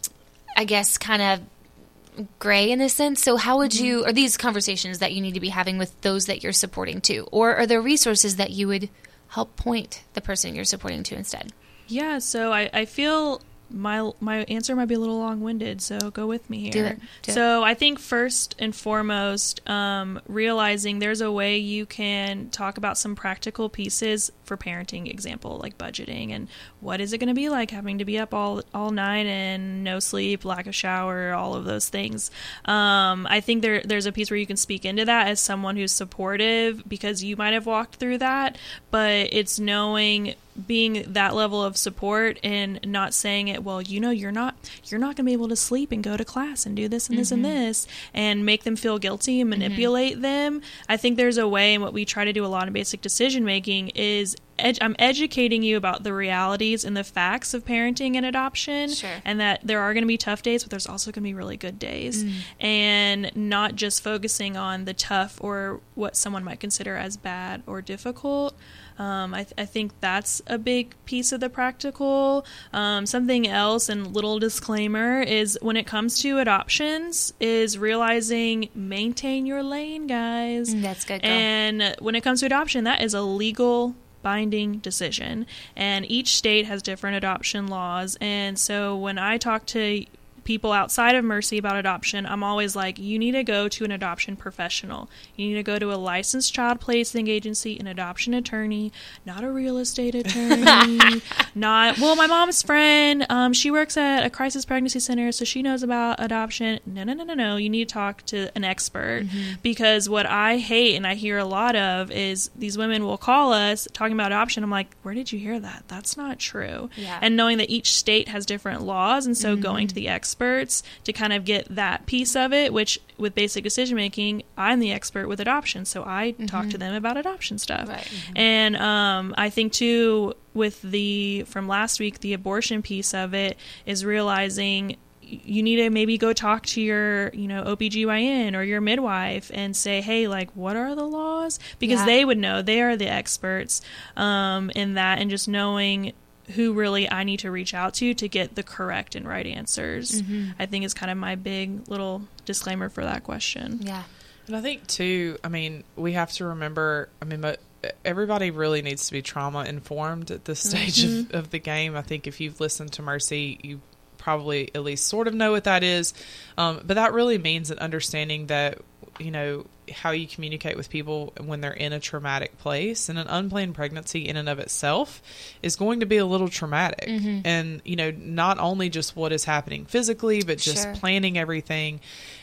I 0.57 0.65
guess, 0.65 0.97
kind 0.97 1.21
of 1.21 2.27
gray 2.39 2.71
in 2.71 2.81
a 2.81 2.89
sense. 2.89 3.21
So, 3.23 3.37
how 3.37 3.57
would 3.57 3.73
you, 3.73 4.05
are 4.05 4.11
these 4.13 4.37
conversations 4.37 4.99
that 4.99 5.13
you 5.13 5.21
need 5.21 5.33
to 5.33 5.39
be 5.39 5.49
having 5.49 5.77
with 5.77 5.99
those 6.01 6.25
that 6.25 6.43
you're 6.43 6.51
supporting 6.53 7.01
too? 7.01 7.27
Or 7.31 7.55
are 7.55 7.65
there 7.65 7.81
resources 7.81 8.35
that 8.35 8.49
you 8.51 8.67
would 8.67 8.89
help 9.29 9.55
point 9.55 10.03
the 10.13 10.21
person 10.21 10.53
you're 10.55 10.65
supporting 10.65 11.03
to 11.03 11.15
instead? 11.15 11.53
Yeah, 11.87 12.19
so 12.19 12.51
I, 12.53 12.69
I 12.73 12.85
feel 12.85 13.41
my 13.73 14.11
my 14.19 14.39
answer 14.43 14.75
might 14.75 14.85
be 14.85 14.95
a 14.95 14.99
little 14.99 15.19
long 15.19 15.41
winded, 15.41 15.81
so 15.81 16.11
go 16.11 16.27
with 16.27 16.49
me 16.49 16.59
here. 16.59 16.71
Do 16.71 16.85
it. 16.85 16.99
Do 17.23 17.31
it. 17.31 17.33
so 17.33 17.63
I 17.63 17.73
think 17.73 17.99
first 17.99 18.55
and 18.59 18.75
foremost, 18.75 19.67
um, 19.69 20.21
realizing 20.27 20.99
there's 20.99 21.21
a 21.21 21.31
way 21.31 21.57
you 21.57 21.85
can 21.85 22.49
talk 22.49 22.77
about 22.77 22.97
some 22.97 23.15
practical 23.15 23.69
pieces 23.69 24.31
for 24.43 24.57
parenting, 24.57 25.09
example 25.09 25.57
like 25.57 25.77
budgeting 25.77 26.31
and 26.31 26.47
what 26.81 26.99
is 26.99 27.13
it 27.13 27.19
going 27.19 27.29
to 27.29 27.33
be 27.33 27.49
like 27.49 27.71
having 27.71 27.99
to 27.99 28.05
be 28.05 28.17
up 28.19 28.33
all 28.33 28.61
all 28.73 28.91
night 28.91 29.25
and 29.25 29.83
no 29.83 29.99
sleep, 29.99 30.43
lack 30.43 30.67
of 30.67 30.75
shower, 30.75 31.33
all 31.33 31.55
of 31.55 31.65
those 31.65 31.89
things. 31.89 32.31
Um, 32.65 33.27
I 33.29 33.39
think 33.41 33.61
there 33.61 33.81
there's 33.81 34.05
a 34.05 34.11
piece 34.11 34.29
where 34.29 34.37
you 34.37 34.47
can 34.47 34.57
speak 34.57 34.85
into 34.85 35.05
that 35.05 35.27
as 35.27 35.39
someone 35.39 35.77
who's 35.77 35.91
supportive 35.91 36.87
because 36.87 37.23
you 37.23 37.37
might 37.37 37.53
have 37.53 37.65
walked 37.65 37.95
through 37.95 38.17
that, 38.19 38.57
but 38.89 39.29
it's 39.31 39.59
knowing 39.59 40.35
being 40.67 41.03
that 41.07 41.33
level 41.33 41.63
of 41.63 41.77
support 41.77 42.39
and 42.43 42.79
not 42.85 43.13
saying 43.13 43.47
it 43.47 43.63
well 43.63 43.81
you 43.81 43.99
know 43.99 44.11
you're 44.11 44.31
not 44.31 44.55
you're 44.85 44.99
not 44.99 45.15
going 45.15 45.17
to 45.17 45.23
be 45.23 45.33
able 45.33 45.47
to 45.47 45.55
sleep 45.55 45.91
and 45.91 46.03
go 46.03 46.17
to 46.17 46.25
class 46.25 46.65
and 46.65 46.75
do 46.75 46.87
this 46.87 47.09
and 47.09 47.17
this 47.17 47.31
and 47.31 47.43
mm-hmm. 47.43 47.53
this 47.53 47.87
and 48.13 48.45
make 48.45 48.63
them 48.63 48.75
feel 48.75 48.99
guilty 48.99 49.41
and 49.41 49.51
mm-hmm. 49.51 49.61
manipulate 49.61 50.21
them. 50.21 50.61
I 50.87 50.97
think 50.97 51.17
there's 51.17 51.37
a 51.37 51.47
way 51.47 51.73
and 51.73 51.83
what 51.83 51.93
we 51.93 52.05
try 52.05 52.25
to 52.25 52.33
do 52.33 52.45
a 52.45 52.47
lot 52.47 52.67
in 52.67 52.73
basic 52.73 53.01
decision 53.01 53.45
making 53.45 53.89
is 53.89 54.35
ed- 54.59 54.77
i'm 54.81 54.95
educating 54.99 55.63
you 55.63 55.77
about 55.77 56.03
the 56.03 56.13
realities 56.13 56.85
and 56.85 56.95
the 56.95 57.03
facts 57.03 57.53
of 57.53 57.65
parenting 57.65 58.15
and 58.15 58.25
adoption 58.25 58.89
Sure. 58.89 59.09
and 59.25 59.39
that 59.39 59.61
there 59.63 59.79
are 59.79 59.93
going 59.93 60.03
to 60.03 60.07
be 60.07 60.17
tough 60.17 60.41
days 60.41 60.63
but 60.63 60.69
there's 60.69 60.87
also 60.87 61.11
going 61.11 61.23
to 61.23 61.27
be 61.29 61.33
really 61.33 61.57
good 61.57 61.79
days. 61.79 62.23
Mm. 62.23 62.33
And 62.59 63.35
not 63.35 63.75
just 63.75 64.03
focusing 64.03 64.57
on 64.57 64.85
the 64.85 64.93
tough 64.93 65.37
or 65.41 65.81
what 65.95 66.15
someone 66.15 66.43
might 66.43 66.59
consider 66.59 66.97
as 66.97 67.17
bad 67.17 67.63
or 67.67 67.81
difficult 67.81 68.55
um, 68.99 69.33
I, 69.33 69.43
th- 69.43 69.53
I 69.57 69.65
think 69.65 69.91
that's 69.99 70.41
a 70.47 70.57
big 70.57 70.93
piece 71.05 71.31
of 71.31 71.39
the 71.39 71.49
practical. 71.49 72.45
Um, 72.73 73.05
something 73.05 73.47
else, 73.47 73.89
and 73.89 74.13
little 74.13 74.39
disclaimer, 74.39 75.21
is 75.21 75.57
when 75.61 75.77
it 75.77 75.85
comes 75.87 76.19
to 76.21 76.39
adoptions, 76.39 77.33
is 77.39 77.77
realizing 77.77 78.69
maintain 78.75 79.45
your 79.45 79.63
lane, 79.63 80.07
guys. 80.07 80.73
Mm, 80.73 80.81
that's 80.81 81.05
good, 81.05 81.21
girl. 81.21 81.31
And 81.31 81.95
when 81.99 82.15
it 82.15 82.21
comes 82.21 82.41
to 82.41 82.45
adoption, 82.45 82.83
that 82.83 83.01
is 83.01 83.13
a 83.13 83.21
legal 83.21 83.95
binding 84.21 84.77
decision 84.77 85.47
and 85.75 86.09
each 86.11 86.35
state 86.35 86.67
has 86.67 86.83
different 86.83 87.15
adoption 87.15 87.67
laws 87.67 88.17
and 88.21 88.59
so 88.59 88.95
when 88.95 89.17
i 89.17 89.35
talk 89.35 89.65
to 89.65 90.05
people 90.43 90.71
outside 90.71 91.15
of 91.15 91.23
Mercy 91.23 91.57
about 91.57 91.75
adoption, 91.75 92.25
I'm 92.25 92.43
always 92.43 92.75
like, 92.75 92.97
you 92.97 93.19
need 93.19 93.33
to 93.33 93.43
go 93.43 93.67
to 93.67 93.83
an 93.83 93.91
adoption 93.91 94.35
professional. 94.35 95.09
You 95.35 95.47
need 95.47 95.55
to 95.55 95.63
go 95.63 95.79
to 95.79 95.93
a 95.93 95.95
licensed 95.95 96.53
child 96.53 96.79
placing 96.79 97.27
agency, 97.27 97.79
an 97.79 97.87
adoption 97.87 98.33
attorney, 98.33 98.91
not 99.25 99.43
a 99.43 99.51
real 99.51 99.77
estate 99.77 100.15
attorney, 100.15 101.21
not, 101.55 101.99
well, 101.99 102.15
my 102.15 102.27
mom's 102.27 102.61
friend, 102.61 103.25
um, 103.29 103.53
she 103.53 103.71
works 103.71 103.97
at 103.97 104.25
a 104.25 104.29
crisis 104.29 104.65
pregnancy 104.65 104.99
center, 104.99 105.31
so 105.31 105.45
she 105.45 105.61
knows 105.61 105.83
about 105.83 106.17
adoption. 106.19 106.79
No, 106.85 107.03
no, 107.03 107.13
no, 107.13 107.23
no, 107.23 107.33
no. 107.33 107.55
You 107.57 107.69
need 107.69 107.87
to 107.87 107.93
talk 107.93 108.25
to 108.27 108.49
an 108.55 108.63
expert 108.63 109.25
because 109.61 110.09
what 110.09 110.25
I 110.25 110.57
hate 110.57 110.95
and 110.95 111.05
I 111.05 111.15
hear 111.15 111.37
a 111.37 111.45
lot 111.45 111.75
of 111.75 112.11
is 112.11 112.49
these 112.55 112.77
women 112.77 113.05
will 113.05 113.17
call 113.17 113.53
us 113.53 113.87
talking 113.93 114.13
about 114.13 114.31
adoption. 114.31 114.63
I'm 114.63 114.71
like, 114.71 114.95
where 115.03 115.13
did 115.13 115.31
you 115.31 115.39
hear 115.39 115.59
that? 115.59 115.83
That's 115.87 116.17
not 116.17 116.39
true. 116.39 116.89
Yeah. 116.95 117.19
And 117.21 117.35
knowing 117.35 117.57
that 117.57 117.69
each 117.69 117.93
state 117.93 118.27
has 118.29 118.45
different 118.45 118.81
laws, 118.81 119.25
and 119.25 119.37
so 119.37 119.55
going 119.55 119.87
to 119.87 119.95
the 119.95 120.07
experts 120.31 120.81
to 121.03 121.11
kind 121.11 121.33
of 121.33 121.43
get 121.43 121.67
that 121.75 122.05
piece 122.05 122.35
of 122.37 122.53
it, 122.53 122.71
which 122.71 122.99
with 123.17 123.35
basic 123.35 123.63
decision 123.65 123.97
making, 123.97 124.43
I'm 124.57 124.79
the 124.79 124.91
expert 124.93 125.27
with 125.27 125.41
adoption, 125.41 125.83
so 125.85 126.03
I 126.05 126.31
talk 126.47 126.69
to 126.69 126.77
them 126.77 126.95
about 126.95 127.17
adoption 127.17 127.57
stuff. 127.57 127.89
Right. 127.89 128.07
And 128.35 128.77
um, 128.77 129.35
I 129.37 129.49
think 129.49 129.73
too, 129.73 130.33
with 130.53 130.81
the 130.81 131.43
from 131.43 131.67
last 131.67 131.99
week, 131.99 132.19
the 132.21 132.33
abortion 132.33 132.81
piece 132.81 133.13
of 133.13 133.33
it 133.33 133.57
is 133.85 134.05
realizing 134.05 134.95
you 135.21 135.63
need 135.63 135.77
to 135.77 135.89
maybe 135.89 136.17
go 136.17 136.33
talk 136.33 136.65
to 136.65 136.81
your, 136.81 137.29
you 137.33 137.47
know, 137.47 137.63
OBGYN 137.63 138.53
or 138.53 138.63
your 138.63 138.81
midwife 138.81 139.49
and 139.53 139.75
say, 139.75 140.01
hey, 140.01 140.27
like, 140.27 140.49
what 140.57 140.75
are 140.75 140.93
the 140.93 141.05
laws? 141.05 141.57
Because 141.79 141.99
Yeah. 141.99 142.05
they 142.05 142.25
would 142.25 142.37
know. 142.37 142.61
They 142.61 142.81
are 142.81 142.97
the 142.97 143.07
experts 143.07 143.81
um, 144.17 144.71
in 144.75 144.95
that. 144.95 145.19
And 145.19 145.29
just 145.29 145.47
knowing 145.47 146.11
who 146.55 146.73
really 146.73 147.09
I 147.09 147.23
need 147.23 147.39
to 147.39 147.51
reach 147.51 147.73
out 147.73 147.93
to 147.95 148.13
to 148.13 148.27
get 148.27 148.55
the 148.55 148.63
correct 148.63 149.15
and 149.15 149.27
right 149.27 149.45
answers, 149.45 150.21
I 150.59 150.65
think 150.65 150.85
is 150.85 150.93
kind 150.93 151.11
of 151.11 151.17
my 151.17 151.35
big 151.35 151.87
little 151.87 152.23
disclaimer 152.45 152.89
for 152.89 153.03
that 153.03 153.23
question. 153.23 153.79
Yeah. 153.81 154.03
And 154.47 154.55
I 154.55 154.61
think 154.61 154.87
too, 154.87 155.37
I 155.43 155.49
mean, 155.49 155.83
we 155.95 156.13
have 156.13 156.31
to 156.33 156.45
remember. 156.45 157.09
I 157.21 157.25
mean, 157.25 157.41
but 157.41 157.59
everybody 158.05 158.51
really 158.51 158.81
needs 158.81 159.07
to 159.07 159.13
be 159.13 159.21
trauma 159.21 159.63
informed 159.65 160.31
at 160.31 160.45
this 160.45 160.59
stage 160.59 161.03
of, 161.03 161.31
of 161.31 161.49
the 161.51 161.59
game. 161.59 161.95
I 161.95 162.01
think 162.01 162.27
if 162.27 162.39
you've 162.39 162.59
listened 162.59 162.93
to 162.93 163.01
Mercy, 163.01 163.59
you 163.61 163.81
probably 164.17 164.69
at 164.75 164.83
least 164.83 165.07
sort 165.07 165.27
of 165.27 165.33
know 165.33 165.51
what 165.51 165.63
that 165.63 165.83
is. 165.83 166.13
Um, 166.57 166.81
but 166.85 166.95
that 166.95 167.13
really 167.13 167.37
means 167.37 167.71
an 167.71 167.79
understanding 167.79 168.47
that 168.47 168.79
you 169.19 169.31
know 169.31 169.65
how 169.91 170.11
you 170.11 170.27
communicate 170.27 170.75
with 170.77 170.89
people 170.89 171.33
when 171.43 171.61
they're 171.61 171.71
in 171.71 171.93
a 171.93 171.99
traumatic 171.99 172.57
place 172.57 173.09
and 173.09 173.19
an 173.19 173.27
unplanned 173.27 173.75
pregnancy 173.75 174.27
in 174.27 174.35
and 174.37 174.49
of 174.49 174.59
itself 174.59 175.21
is 175.61 175.75
going 175.75 175.99
to 175.99 176.05
be 176.05 176.17
a 176.17 176.25
little 176.25 176.47
traumatic. 176.49 177.07
Mm-hmm. 177.07 177.41
And 177.45 177.81
you 177.85 177.95
know 177.95 178.11
not 178.11 178.57
only 178.59 178.89
just 178.89 179.15
what 179.15 179.31
is 179.31 179.43
happening 179.45 179.85
physically 179.85 180.41
but 180.43 180.57
just 180.57 180.83
Sure. 180.83 180.95
planning 180.95 181.37
everything 181.37 181.99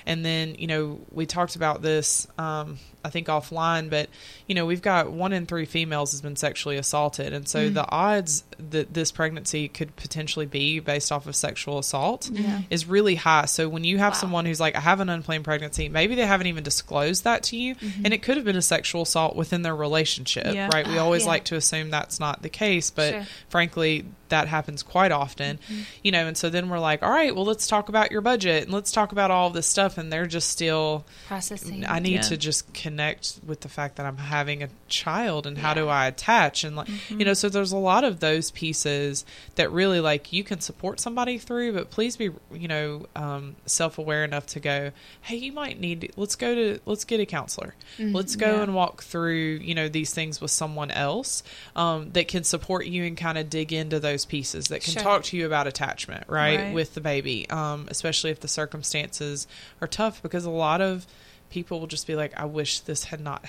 and 0.08 0.24
then 0.24 0.56
you 0.58 0.66
know 0.66 0.98
we 1.12 1.24
talked 1.26 1.54
about 1.54 1.82
this 1.82 2.26
um, 2.38 2.78
I 3.04 3.10
think 3.10 3.28
offline, 3.28 3.88
but 3.90 4.08
you 4.48 4.54
know, 4.56 4.66
we've 4.66 4.82
got 4.82 5.12
one 5.12 5.32
in 5.32 5.46
three 5.46 5.64
females 5.66 6.10
has 6.10 6.20
been 6.20 6.34
sexually 6.34 6.76
assaulted, 6.78 7.32
and 7.32 7.48
so 7.48 7.70
the 7.70 7.88
odds 7.88 8.42
that 8.70 8.92
this 8.92 9.12
pregnancy 9.12 9.68
could 9.68 9.94
potentially 9.94 10.46
be 10.46 10.80
based 10.80 11.12
off 11.12 11.26
of 11.28 11.36
sexual 11.36 11.78
assault 11.78 12.28
Yeah. 12.32 12.62
is 12.70 12.86
really 12.86 13.14
high. 13.14 13.44
So 13.46 13.68
when 13.68 13.84
you 13.84 13.98
have 13.98 14.14
Wow. 14.14 14.18
someone 14.18 14.46
who's 14.46 14.58
like, 14.58 14.74
I 14.76 14.80
have 14.80 14.98
an 14.98 15.08
unplanned 15.08 15.44
pregnancy, 15.44 15.88
maybe 15.88 16.16
they 16.16 16.26
haven't 16.26 16.48
even 16.48 16.64
disclosed 16.64 17.22
that 17.24 17.44
to 17.44 17.56
you, 17.56 17.76
and 18.04 18.12
it 18.12 18.22
could 18.22 18.36
have 18.36 18.44
been 18.44 18.56
a 18.56 18.62
sexual 18.62 19.02
assault 19.02 19.36
within 19.36 19.62
their 19.62 19.76
relationship, 19.76 20.52
Yeah. 20.52 20.68
right? 20.72 20.86
We 20.86 20.98
Ah, 20.98 21.04
always 21.04 21.22
yeah. 21.22 21.28
like 21.28 21.44
to 21.44 21.56
assume 21.56 21.90
that's 21.90 22.18
not 22.18 22.42
the 22.42 22.48
case, 22.48 22.90
but 22.90 23.10
Sure. 23.12 23.26
frankly, 23.48 24.06
that 24.28 24.46
happens 24.48 24.82
quite 24.82 25.10
often, 25.12 25.58
you 26.02 26.12
know. 26.12 26.26
And 26.26 26.36
so 26.36 26.50
then 26.50 26.68
we're 26.68 26.78
like, 26.80 27.02
all 27.02 27.10
right, 27.10 27.34
well, 27.34 27.46
let's 27.46 27.66
talk 27.66 27.88
about 27.88 28.10
your 28.10 28.20
budget 28.20 28.64
and 28.64 28.72
let's 28.72 28.92
talk 28.92 29.12
about 29.12 29.30
all 29.30 29.48
this 29.50 29.66
stuff, 29.66 29.96
and 29.98 30.12
they're 30.12 30.26
just 30.26 30.48
still. 30.48 31.04
Processing. 31.26 31.84
I 31.86 31.98
need 31.98 32.12
Yeah. 32.14 32.20
to 32.22 32.36
just 32.36 32.72
connect 32.72 33.40
with 33.46 33.60
the 33.60 33.68
fact 33.68 33.96
that 33.96 34.06
I'm 34.06 34.16
having 34.16 34.62
a 34.62 34.68
child 34.88 35.46
and 35.46 35.58
how 35.58 35.74
do 35.74 35.88
I 35.88 36.06
attach 36.06 36.64
and 36.64 36.74
like 36.76 36.88
you 37.10 37.24
know 37.24 37.34
so 37.34 37.48
there's 37.50 37.72
a 37.72 37.76
lot 37.76 38.04
of 38.04 38.20
those 38.20 38.50
pieces 38.52 39.24
that 39.56 39.70
really 39.70 40.00
like 40.00 40.32
you 40.32 40.42
can 40.44 40.60
support 40.60 40.98
somebody 41.00 41.36
through 41.36 41.72
but 41.74 41.90
please 41.90 42.16
be 42.16 42.30
you 42.54 42.68
know 42.68 43.04
um, 43.14 43.56
self-aware 43.66 44.24
enough 44.24 44.46
to 44.46 44.60
go 44.60 44.90
hey 45.22 45.36
you 45.36 45.52
might 45.52 45.78
need 45.78 46.10
let's 46.16 46.36
go 46.36 46.54
to 46.54 46.80
let's 46.86 47.04
get 47.04 47.20
a 47.20 47.26
counselor 47.26 47.74
let's 47.98 48.34
go 48.36 48.56
Yeah. 48.56 48.62
and 48.62 48.74
walk 48.74 49.02
through 49.02 49.58
you 49.60 49.74
know 49.74 49.88
these 49.88 50.14
things 50.14 50.40
with 50.40 50.50
someone 50.50 50.90
else 50.90 51.42
um, 51.76 52.10
that 52.12 52.28
can 52.28 52.44
support 52.44 52.86
you 52.86 53.04
and 53.04 53.16
kind 53.16 53.36
of 53.36 53.50
dig 53.50 53.72
into 53.72 54.00
those 54.00 54.24
pieces 54.24 54.68
that 54.68 54.80
can 54.82 54.94
Sure. 54.94 55.02
talk 55.02 55.24
to 55.24 55.36
you 55.36 55.44
about 55.44 55.66
attachment 55.66 56.24
right, 56.28 56.58
Right. 56.58 56.74
with 56.74 56.94
the 56.94 57.00
baby 57.02 57.48
um, 57.50 57.86
especially 57.90 58.30
if 58.30 58.40
the 58.40 58.48
circumstances 58.48 59.46
are 59.82 59.87
tough 59.90 60.22
because 60.22 60.44
a 60.44 60.50
lot 60.50 60.80
of 60.80 61.06
people 61.50 61.80
will 61.80 61.86
just 61.86 62.06
be 62.06 62.14
like 62.14 62.32
i 62.38 62.44
wish 62.44 62.80
this 62.80 63.04
had 63.04 63.20
not 63.20 63.44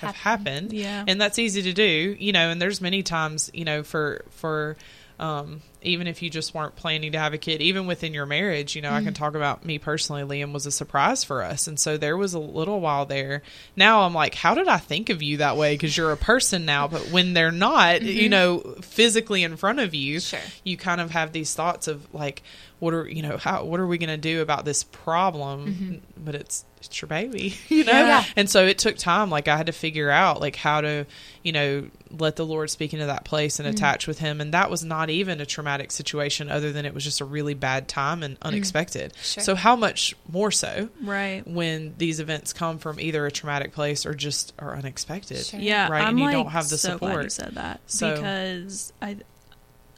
have 0.00 0.14
happened 0.16 0.72
Yeah. 0.72 1.04
and 1.06 1.20
that's 1.20 1.38
easy 1.38 1.62
to 1.62 1.72
do 1.72 2.16
you 2.18 2.32
know 2.32 2.50
and 2.50 2.60
there's 2.60 2.80
many 2.80 3.02
times 3.02 3.50
you 3.54 3.64
know 3.64 3.82
for 3.82 4.24
for 4.30 4.76
um 5.20 5.62
even 5.86 6.06
if 6.06 6.22
you 6.22 6.30
just 6.30 6.54
weren't 6.54 6.74
planning 6.76 7.12
to 7.12 7.18
have 7.18 7.32
a 7.32 7.38
kid 7.38 7.60
even 7.62 7.86
within 7.86 8.12
your 8.12 8.26
marriage 8.26 8.74
you 8.74 8.82
know 8.82 8.90
i 8.90 8.94
Mm-hmm. 8.94 9.04
can 9.04 9.14
talk 9.14 9.34
about 9.34 9.64
me 9.64 9.78
personally. 9.78 10.22
Liam 10.22 10.52
was 10.52 10.64
a 10.66 10.70
surprise 10.70 11.24
for 11.24 11.42
us. 11.42 11.66
And 11.66 11.78
so 11.78 11.96
there 11.98 12.16
was 12.16 12.32
a 12.32 12.38
little 12.38 12.80
while 12.80 13.04
there. 13.06 13.42
Now 13.76 14.02
i'm 14.02 14.14
like 14.14 14.34
how 14.34 14.54
did 14.54 14.66
i 14.66 14.78
think 14.78 15.10
of 15.10 15.22
you 15.22 15.38
that 15.38 15.56
way? 15.56 15.74
Because 15.74 15.96
you're 15.96 16.12
a 16.12 16.16
person 16.16 16.64
now 16.64 16.88
but 16.88 17.10
when 17.10 17.34
they're 17.34 17.50
not 17.52 18.02
you 18.02 18.22
mm-hmm. 18.22 18.30
know 18.30 18.58
physically 18.80 19.42
in 19.42 19.56
front 19.56 19.80
of 19.80 19.94
you 19.94 20.20
Sure. 20.20 20.40
you 20.62 20.76
kind 20.76 21.00
of 21.00 21.10
have 21.10 21.32
these 21.32 21.54
thoughts 21.54 21.86
of 21.86 22.06
like 22.14 22.42
what 22.78 22.92
are 22.94 23.08
you 23.08 23.22
know 23.22 23.36
how 23.36 23.64
what 23.64 23.80
are 23.80 23.86
we 23.86 23.98
going 23.98 24.08
to 24.08 24.16
do 24.16 24.42
about 24.42 24.64
this 24.64 24.84
problem? 24.84 25.66
Mm-hmm. 25.66 26.24
But 26.24 26.34
it's 26.34 26.64
it's 26.78 27.00
your 27.00 27.08
baby 27.08 27.54
you 27.68 27.84
know? 27.84 27.92
Yeah. 27.92 28.24
and 28.36 28.48
so 28.48 28.66
it 28.66 28.78
took 28.78 28.96
time. 28.96 29.30
Like 29.30 29.48
i 29.48 29.56
had 29.56 29.66
to 29.66 29.72
figure 29.72 30.10
out 30.10 30.40
like 30.40 30.56
how 30.56 30.80
to 30.80 31.06
you 31.42 31.52
know 31.52 31.88
let 32.10 32.36
the 32.36 32.46
lord 32.46 32.70
speak 32.70 32.92
into 32.92 33.06
that 33.06 33.24
place 33.24 33.58
and 33.58 33.66
mm-hmm. 33.66 33.74
attach 33.74 34.06
with 34.06 34.18
him. 34.18 34.40
And 34.40 34.54
that 34.54 34.70
was 34.70 34.84
not 34.84 35.10
even 35.10 35.40
a 35.40 35.46
traumatic 35.46 35.73
situation 35.92 36.50
other 36.50 36.72
than 36.72 36.84
it 36.86 36.94
was 36.94 37.04
just 37.04 37.20
a 37.20 37.24
really 37.24 37.54
bad 37.54 37.88
time 37.88 38.22
and 38.22 38.38
mm. 38.40 38.42
unexpected 38.42 39.12
Sure. 39.22 39.42
so 39.42 39.54
how 39.54 39.76
much 39.76 40.14
more 40.30 40.50
so 40.50 40.88
Right. 41.02 41.46
when 41.46 41.94
these 41.98 42.20
events 42.20 42.52
come 42.52 42.78
from 42.78 42.98
either 43.00 43.26
a 43.26 43.30
traumatic 43.30 43.72
place 43.72 44.06
or 44.06 44.14
just 44.14 44.52
are 44.58 44.76
unexpected 44.76 45.44
Sure. 45.44 45.60
Yeah, 45.60 45.88
Right, 45.88 46.02
I'm 46.02 46.10
and 46.10 46.18
you 46.18 46.24
like 46.26 46.32
don't 46.34 46.46
have 46.50 46.68
the 46.68 46.78
so 46.78 46.98
glad 46.98 47.08
you 47.24 47.28
support. 47.28 47.32
said 47.32 47.54
that 47.56 47.80
So- 47.86 48.14
because 48.16 48.92
I 49.02 49.16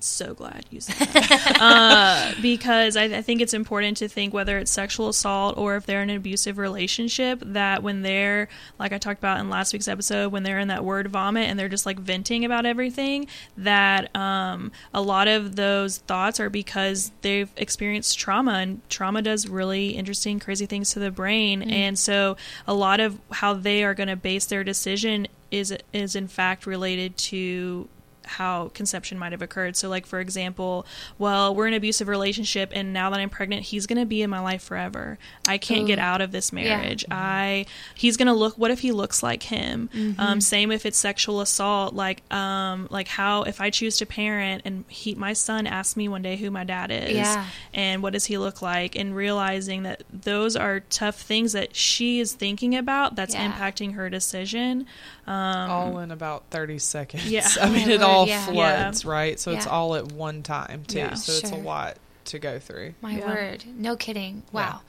so 0.06 0.34
glad 0.34 0.64
you 0.70 0.80
said 0.80 1.08
that. 1.08 1.58
Uh, 1.60 2.34
because 2.40 2.96
I, 2.96 3.04
I 3.04 3.22
think 3.22 3.40
it's 3.40 3.54
important 3.54 3.96
to 3.98 4.08
think 4.08 4.32
whether 4.32 4.58
it's 4.58 4.70
sexual 4.70 5.08
assault 5.08 5.56
or 5.56 5.76
if 5.76 5.86
they're 5.86 6.02
in 6.02 6.10
an 6.10 6.16
abusive 6.16 6.58
relationship 6.58 7.42
that 7.44 7.82
when 7.82 8.02
they're 8.02 8.48
like 8.78 8.92
I 8.92 8.98
talked 8.98 9.18
about 9.18 9.40
in 9.40 9.50
last 9.50 9.72
week's 9.72 9.88
episode 9.88 10.32
when 10.32 10.42
they're 10.42 10.58
in 10.58 10.68
that 10.68 10.84
word 10.84 11.08
vomit 11.08 11.48
and 11.48 11.58
they're 11.58 11.68
just 11.68 11.86
like 11.86 11.98
venting 11.98 12.44
about 12.44 12.66
everything 12.66 13.26
that 13.56 14.14
um, 14.14 14.72
a 14.92 15.02
lot 15.02 15.28
of 15.28 15.56
those 15.56 15.98
thoughts 15.98 16.40
are 16.40 16.50
because 16.50 17.10
they've 17.22 17.50
experienced 17.56 18.18
trauma 18.18 18.52
and 18.52 18.88
trauma 18.88 19.22
does 19.22 19.48
really 19.48 19.90
interesting 19.90 20.38
crazy 20.38 20.66
things 20.66 20.90
to 20.90 20.98
the 20.98 21.10
brain. 21.10 21.62
And 21.62 21.98
so 21.98 22.36
a 22.66 22.74
lot 22.74 23.00
of 23.00 23.18
how 23.32 23.54
they 23.54 23.84
are 23.84 23.94
going 23.94 24.08
to 24.08 24.16
base 24.16 24.46
their 24.46 24.64
decision 24.64 25.26
is 25.50 25.76
is 25.92 26.16
in 26.16 26.28
fact 26.28 26.66
related 26.66 27.16
to 27.16 27.88
how 28.26 28.68
conception 28.74 29.18
might 29.18 29.32
have 29.32 29.42
occurred. 29.42 29.76
So, 29.76 29.88
like 29.88 30.06
for 30.06 30.20
example, 30.20 30.86
well, 31.18 31.54
we're 31.54 31.66
in 31.66 31.72
an 31.74 31.78
abusive 31.78 32.08
relationship, 32.08 32.70
and 32.74 32.92
now 32.92 33.10
that 33.10 33.20
I'm 33.20 33.30
pregnant, 33.30 33.62
he's 33.64 33.86
going 33.86 33.98
to 33.98 34.06
be 34.06 34.22
in 34.22 34.30
my 34.30 34.40
life 34.40 34.62
forever. 34.62 35.18
I 35.48 35.58
can't 35.58 35.86
get 35.86 35.98
out 35.98 36.20
of 36.20 36.32
this 36.32 36.52
Yeah. 36.52 36.64
marriage. 36.76 37.04
I 37.10 37.66
he's 37.94 38.16
going 38.16 38.26
to 38.26 38.32
look. 38.34 38.56
What 38.58 38.70
if 38.70 38.80
he 38.80 38.92
looks 38.92 39.22
like 39.22 39.44
him? 39.44 39.88
Um, 40.18 40.40
same 40.40 40.70
if 40.72 40.84
it's 40.86 40.98
sexual 40.98 41.40
assault. 41.40 41.94
Like, 41.94 42.22
um, 42.32 42.88
like 42.90 43.08
how 43.08 43.42
if 43.42 43.60
I 43.60 43.70
choose 43.70 43.96
to 43.98 44.06
parent, 44.06 44.62
and 44.64 44.84
he, 44.88 45.14
my 45.14 45.32
son 45.32 45.66
asks 45.66 45.96
me 45.96 46.08
one 46.08 46.22
day 46.22 46.36
who 46.36 46.50
my 46.50 46.64
dad 46.64 46.90
is, 46.90 47.12
Yeah. 47.12 47.46
and 47.74 48.02
what 48.02 48.12
does 48.12 48.26
he 48.26 48.38
look 48.38 48.60
like, 48.62 48.96
and 48.96 49.14
realizing 49.14 49.84
that 49.84 50.02
those 50.12 50.56
are 50.56 50.80
tough 50.80 51.20
things 51.20 51.52
that 51.52 51.74
she 51.76 52.20
is 52.20 52.32
thinking 52.32 52.74
about. 52.76 53.14
That's 53.16 53.34
Yeah. 53.34 53.50
impacting 53.52 53.94
her 53.94 54.10
decision. 54.10 54.86
Um, 55.26 55.70
all 55.70 55.98
in 55.98 56.10
about 56.12 56.44
30 56.50 56.78
seconds 56.78 57.26
Yeah. 57.28 57.48
i 57.60 57.68
mean 57.68 57.88
it 57.90 57.98
word, 57.98 58.06
all 58.16 58.26
yeah. 58.28 58.46
floods 58.46 59.04
right 59.04 59.38
so 59.38 59.52
it's 59.52 59.66
all 59.66 59.94
at 59.94 60.12
one 60.12 60.42
time 60.42 60.84
too 60.84 60.98
Yeah. 60.98 61.14
so 61.14 61.32
it's 61.32 61.50
a 61.50 61.56
lot 61.56 61.96
to 62.26 62.38
go 62.38 62.58
through 62.58 62.94
My 63.00 63.18
Yeah. 63.18 63.26
word. 63.26 63.64
No 63.76 63.94
kidding. 63.94 64.42
Wow. 64.50 64.80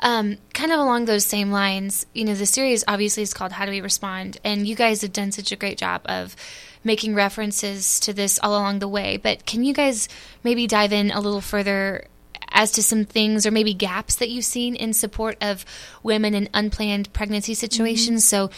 Um, 0.00 0.36
kind 0.52 0.70
of 0.70 0.78
along 0.78 1.06
those 1.06 1.26
same 1.26 1.50
lines, 1.50 2.06
you 2.14 2.24
know, 2.24 2.34
the 2.34 2.46
series 2.46 2.84
obviously 2.86 3.24
is 3.24 3.34
called 3.34 3.50
How 3.50 3.64
Do 3.64 3.72
We 3.72 3.80
Respond? 3.80 4.38
And 4.44 4.66
you 4.68 4.76
guys 4.76 5.02
have 5.02 5.12
done 5.12 5.32
such 5.32 5.50
a 5.50 5.56
great 5.56 5.76
job 5.76 6.02
of 6.04 6.36
making 6.84 7.16
references 7.16 7.98
to 7.98 8.12
this 8.12 8.38
all 8.42 8.52
along 8.52 8.78
the 8.78 8.86
way. 8.86 9.16
But 9.16 9.44
can 9.44 9.64
you 9.64 9.74
guys 9.74 10.08
maybe 10.44 10.68
dive 10.68 10.92
in 10.92 11.10
a 11.10 11.20
little 11.20 11.40
further 11.40 12.06
as 12.52 12.70
to 12.72 12.82
some 12.82 13.04
things 13.04 13.44
or 13.44 13.50
maybe 13.50 13.74
gaps 13.74 14.14
that 14.14 14.30
you've 14.30 14.44
seen 14.44 14.76
in 14.76 14.92
support 14.92 15.36
of 15.40 15.64
women 16.04 16.32
in 16.32 16.48
unplanned 16.54 17.12
pregnancy 17.12 17.54
situations? 17.54 18.24
So 18.24 18.50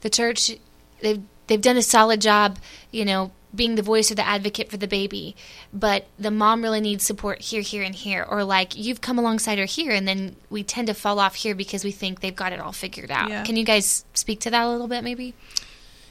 the 0.00 0.10
church, 0.10 0.50
they've, 1.00 1.22
they've 1.46 1.60
done 1.60 1.76
a 1.76 1.82
solid 1.82 2.20
job, 2.20 2.58
you 2.90 3.04
know, 3.04 3.30
being 3.54 3.74
the 3.74 3.82
voice 3.82 4.10
or 4.10 4.14
the 4.14 4.26
advocate 4.26 4.70
for 4.70 4.76
the 4.76 4.88
baby, 4.88 5.36
but 5.72 6.06
the 6.18 6.30
mom 6.30 6.62
really 6.62 6.80
needs 6.80 7.04
support 7.04 7.40
here, 7.40 7.62
here, 7.62 7.82
and 7.82 7.94
here. 7.94 8.24
Or 8.28 8.44
like 8.44 8.76
you've 8.76 9.00
come 9.00 9.18
alongside 9.18 9.58
her 9.58 9.64
here, 9.64 9.92
and 9.92 10.06
then 10.06 10.36
we 10.50 10.62
tend 10.62 10.88
to 10.88 10.94
fall 10.94 11.18
off 11.18 11.34
here 11.34 11.54
because 11.54 11.84
we 11.84 11.90
think 11.90 12.20
they've 12.20 12.34
got 12.34 12.52
it 12.52 12.60
all 12.60 12.72
figured 12.72 13.10
out. 13.10 13.28
Yeah. 13.28 13.44
Can 13.44 13.56
you 13.56 13.64
guys 13.64 14.04
speak 14.14 14.40
to 14.40 14.50
that 14.50 14.64
a 14.64 14.70
little 14.70 14.88
bit, 14.88 15.04
maybe? 15.04 15.34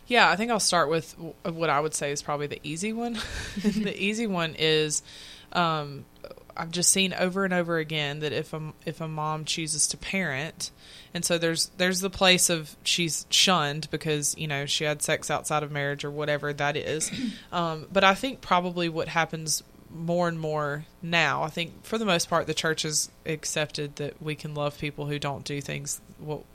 Yeah, 0.07 0.29
I 0.29 0.35
think 0.35 0.51
I'll 0.51 0.59
start 0.59 0.89
with 0.89 1.15
what 1.43 1.69
I 1.69 1.79
would 1.79 1.93
say 1.93 2.11
is 2.11 2.21
probably 2.21 2.47
the 2.47 2.59
easy 2.63 2.93
one. 2.93 3.17
the 3.63 3.95
easy 3.97 4.27
one 4.27 4.55
is 4.57 5.01
um, 5.53 6.05
I've 6.55 6.71
just 6.71 6.89
seen 6.91 7.13
over 7.13 7.45
and 7.45 7.53
over 7.53 7.77
again 7.77 8.19
that 8.19 8.31
if 8.33 8.53
a 8.53 8.73
if 8.85 9.01
a 9.01 9.07
mom 9.07 9.45
chooses 9.45 9.87
to 9.87 9.97
parent, 9.97 10.71
and 11.13 11.23
so 11.25 11.37
there's 11.37 11.67
there's 11.77 11.99
the 12.01 12.09
place 12.09 12.49
of 12.49 12.75
she's 12.83 13.25
shunned 13.29 13.89
because 13.91 14.35
you 14.37 14.47
know 14.47 14.65
she 14.65 14.83
had 14.83 15.01
sex 15.01 15.31
outside 15.31 15.63
of 15.63 15.71
marriage 15.71 16.03
or 16.03 16.11
whatever 16.11 16.53
that 16.53 16.75
is. 16.77 17.11
Um, 17.51 17.85
but 17.91 18.03
I 18.03 18.15
think 18.15 18.41
probably 18.41 18.89
what 18.89 19.07
happens 19.07 19.61
more 19.95 20.27
and 20.27 20.39
more 20.39 20.85
now, 21.03 21.43
I 21.43 21.49
think 21.49 21.83
for 21.85 21.99
the 21.99 22.05
most 22.05 22.27
part, 22.29 22.47
the 22.47 22.53
church 22.55 22.81
has 22.81 23.11
accepted 23.27 23.97
that 23.97 24.19
we 24.21 24.33
can 24.33 24.55
love 24.55 24.79
people 24.79 25.05
who 25.05 25.19
don't 25.19 25.45
do 25.45 25.61
things 25.61 26.01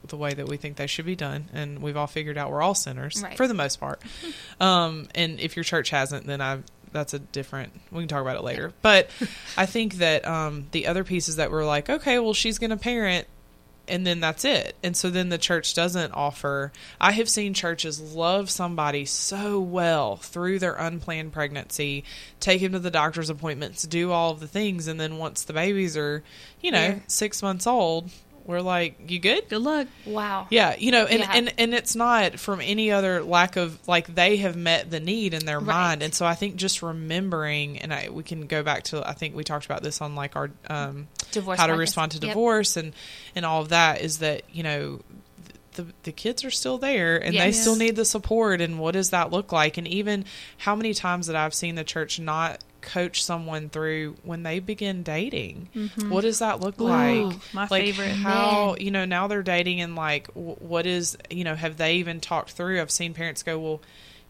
the 0.07 0.17
way 0.17 0.35
that 0.35 0.49
we 0.49 0.57
think 0.57 0.76
they 0.76 0.88
should 0.88 1.05
be 1.07 1.14
done, 1.14 1.49
and 1.52 1.81
we've 1.81 1.97
all 1.97 2.07
figured 2.09 2.37
out 2.37 2.50
we're 2.50 2.62
all 2.62 2.75
sinners 2.75 3.23
Right. 3.23 3.37
for 3.37 3.47
the 3.47 3.55
most 3.55 3.78
part. 3.78 4.02
Um, 4.61 5.07
and 5.14 5.38
if 5.38 5.55
your 5.55 5.62
church 5.62 5.90
hasn't, 5.90 6.26
then 6.26 6.40
I 6.40 6.59
that's 6.99 7.14
a 7.14 7.19
different. 7.19 7.73
We 7.90 8.00
can 8.00 8.09
talk 8.09 8.21
about 8.23 8.37
it 8.37 8.43
later. 8.45 8.73
But 8.83 9.09
I 9.57 9.67
think 9.67 9.95
that 9.95 10.26
um, 10.26 10.67
the 10.73 10.87
other 10.87 11.05
pieces 11.05 11.37
that 11.37 11.50
were 11.50 11.64
like, 11.64 11.88
okay, 11.88 12.19
well, 12.19 12.35
she's 12.35 12.59
going 12.59 12.71
to 12.71 12.76
parent, 12.76 13.26
and 13.87 14.07
then 14.07 14.21
that's 14.21 14.45
it. 14.45 14.76
And 14.83 14.95
so 14.97 15.09
then 15.09 15.31
the 15.31 15.38
church 15.38 15.73
doesn't 15.75 16.12
offer. 16.12 16.73
I 17.00 17.12
have 17.12 17.28
seen 17.28 17.55
churches 17.55 18.00
love 18.14 18.50
somebody 18.50 19.07
so 19.07 19.61
well 19.61 20.17
through 20.17 20.59
their 20.59 20.75
unplanned 20.75 21.33
pregnancy, 21.33 22.05
take 22.38 22.61
him 22.61 22.73
to 22.73 22.78
the 22.78 22.90
doctor's 22.90 23.31
appointments, 23.31 23.85
do 23.85 24.12
all 24.12 24.33
of 24.33 24.40
the 24.40 24.49
things, 24.49 24.88
and 24.88 25.00
then 25.00 25.17
once 25.17 25.45
the 25.45 25.55
babies 25.55 25.97
are, 25.97 26.23
you 26.61 26.71
know, 26.71 26.83
Yeah. 26.83 26.99
six 27.07 27.43
months 27.43 27.67
old, 27.67 28.11
we're 28.49 28.62
like, 28.62 29.11
you 29.11 29.19
good? 29.21 29.49
Good 29.50 29.61
luck. 29.61 29.87
Wow. 30.07 30.47
Yeah, 30.50 30.75
you 30.76 30.90
know, 30.90 31.05
and, 31.05 31.21
Yeah. 31.21 31.33
and 31.35 31.55
and 31.59 31.75
it's 31.75 31.95
not 31.95 32.40
from 32.40 32.61
any 32.62 32.90
other 32.90 33.23
lack 33.23 33.57
of 33.57 33.78
like 33.87 34.12
they 34.14 34.38
have 34.38 34.57
met 34.57 34.90
the 34.90 34.99
need 35.00 35.35
in 35.35 35.45
their 35.47 35.59
Right. 35.61 35.67
mind, 35.67 36.02
and 36.02 36.14
so 36.14 36.25
I 36.26 36.35
think 36.35 36.57
just 36.57 36.83
remembering, 36.83 37.78
and 37.78 37.93
I 37.93 38.09
we 38.09 38.23
can 38.23 38.47
go 38.47 38.62
back 38.62 38.85
to 38.85 39.07
I 39.09 39.12
think 39.12 39.37
we 39.37 39.45
talked 39.45 39.67
about 39.67 39.83
this 39.83 40.00
on 40.00 40.14
like 40.14 40.35
our 40.35 40.50
um, 40.69 41.09
Divorce 41.31 41.59
how 41.61 41.67
to 41.67 41.75
podcast. 41.75 41.78
respond 41.78 42.12
to 42.12 42.19
Yep. 42.19 42.31
divorce 42.31 42.76
and 42.78 42.95
and 43.37 43.45
all 43.45 43.61
of 43.62 43.69
that 43.69 44.00
is 44.00 44.19
that 44.19 44.43
you 44.50 44.62
know 44.62 45.00
the 45.75 45.85
the 46.05 46.11
kids 46.12 46.43
are 46.45 46.50
still 46.50 46.78
there 46.78 47.19
and 47.23 47.37
they 47.37 47.52
still 47.52 47.76
need 47.76 47.95
the 47.97 48.05
support 48.05 48.61
and 48.61 48.78
what 48.81 48.95
does 48.95 49.11
that 49.11 49.31
look 49.31 49.52
like 49.52 49.76
and 49.76 49.87
even 49.87 50.25
how 50.57 50.75
many 50.75 50.93
times 50.95 51.26
that 51.28 51.37
I've 51.37 51.55
seen 51.55 51.75
the 51.76 51.85
church 51.85 52.19
not 52.19 52.59
coach 52.80 53.23
someone 53.23 53.68
through 53.68 54.16
when 54.23 54.42
they 54.42 54.58
begin 54.58 55.02
dating. 55.02 55.68
Mm-hmm. 55.75 56.11
What 56.11 56.23
does 56.23 56.38
that 56.40 56.61
look 56.61 56.80
like? 56.80 57.35
my 57.52 57.66
like 57.70 57.82
favorite. 57.82 58.11
how 58.11 58.75
Man. 58.76 58.85
you 58.85 58.90
know 58.90 59.04
now 59.04 59.26
they're 59.26 59.42
dating 59.42 59.80
and 59.80 59.97
like 59.97 60.28
what 60.35 60.87
is 60.87 61.16
you 61.30 61.44
know 61.44 61.54
have 61.54 61.76
they 61.76 61.97
even 61.97 62.20
talked 62.20 62.52
through? 62.52 62.80
I've 62.80 62.90
seen 62.90 63.14
parents 63.14 63.42
go, 63.42 63.58
well, 63.58 63.80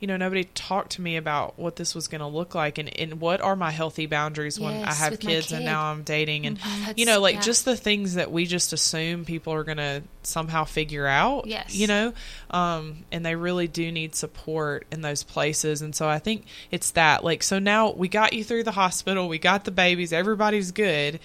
you 0.01 0.07
know, 0.07 0.17
nobody 0.17 0.45
talked 0.45 0.93
to 0.93 1.03
me 1.03 1.17
about 1.17 1.59
what 1.59 1.75
this 1.77 1.95
was 1.95 2.07
going 2.07 2.21
to 2.21 2.27
look 2.27 2.55
like 2.55 2.79
and, 2.79 2.89
and 2.99 3.21
what 3.21 3.41
are 3.41 3.57
my 3.57 3.71
healthy 3.73 4.07
boundaries 4.07 4.59
when 4.61 4.85
I 4.85 4.93
have 4.93 5.19
kids 5.19 5.51
and 5.53 5.65
now 5.65 5.87
I'm 5.91 6.03
dating 6.05 6.47
and 6.47 6.57
That's- 6.59 6.95
you 6.97 7.05
know 7.07 7.21
like 7.21 7.37
yeah. 7.37 7.41
just 7.41 7.65
the 7.65 7.77
things 7.77 8.15
that 8.15 8.31
we 8.31 8.47
just 8.47 8.73
assume 8.73 9.25
people 9.25 9.53
are 9.55 9.65
going 9.65 9.79
to 9.79 10.03
somehow 10.23 10.65
figure 10.65 11.07
out 11.07 11.47
Yes. 11.47 11.75
you 11.75 11.87
know 11.87 12.13
um 12.51 13.05
and 13.11 13.25
they 13.25 13.35
really 13.35 13.67
do 13.67 13.91
need 13.91 14.15
support 14.15 14.87
in 14.93 15.01
those 15.01 15.23
places 15.23 15.81
and 15.81 15.95
so 15.97 16.07
i 16.09 16.19
think 16.19 16.45
it's 16.71 16.91
that 16.93 17.25
like 17.25 17.43
so 17.43 17.59
now 17.59 17.93
we 17.93 18.09
got 18.09 18.35
you 18.35 18.45
through 18.45 18.63
the 18.65 18.73
hospital 18.73 19.27
we 19.29 19.39
got 19.39 19.65
the 19.65 19.71
babies 19.71 20.13
everybody's 20.13 20.71
good 20.73 21.19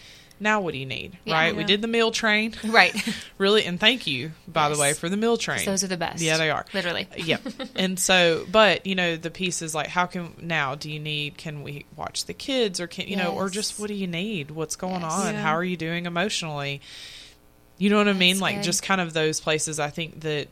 now 0.43 0.59
what 0.62 0.73
do 0.73 0.77
you 0.79 0.85
need 0.85 1.17
Yeah. 1.25 1.33
right 1.33 1.55
we 1.55 1.63
did 1.63 1.81
the 1.81 1.88
meal 1.88 2.12
train 2.12 2.53
right. 2.65 2.93
really 3.39 3.63
and 3.65 3.79
thank 3.79 4.05
you 4.05 4.31
by 4.47 4.67
Yes. 4.67 4.75
the 4.77 4.81
way 4.81 4.93
for 4.93 5.09
the 5.09 5.17
meal 5.17 5.38
train 5.38 5.65
Those 5.65 5.83
are 5.83 5.88
the 5.88 5.97
best. 5.97 6.21
yeah 6.21 6.38
they 6.38 6.50
are 6.51 6.65
Literally. 6.73 7.07
yep 7.17 7.41
and 7.75 7.97
so 7.97 8.45
but 8.51 8.85
you 8.85 8.95
know 8.95 9.15
the 9.15 9.31
piece 9.31 9.62
is 9.62 9.73
like 9.73 9.88
how 9.88 10.05
can 10.05 10.33
now 10.41 10.75
do 10.75 10.91
you 10.91 11.00
need 11.00 11.38
can 11.38 11.63
we 11.63 11.85
watch 11.95 12.25
the 12.25 12.33
kids 12.33 12.79
or 12.79 12.88
can 12.88 13.07
you 13.07 13.15
know 13.15 13.33
or 13.33 13.50
just 13.50 13.79
what 13.79 13.88
do 13.88 13.93
you 13.95 14.07
need 14.07 14.51
what's 14.51 14.75
going 14.75 15.01
Yes. 15.01 15.12
on 15.13 15.33
Yeah. 15.33 15.41
how 15.41 15.55
are 15.55 15.63
you 15.63 15.77
doing 15.77 16.05
emotionally 16.05 16.81
you 17.77 17.89
know 17.89 17.97
what 17.97 18.07
i 18.07 18.13
mean 18.13 18.35
That's 18.35 18.41
like 18.41 18.55
good. 18.57 18.63
just 18.63 18.83
kind 18.83 19.01
of 19.01 19.13
those 19.13 19.39
places 19.39 19.79
i 19.79 19.89
think 19.89 20.19
that 20.21 20.47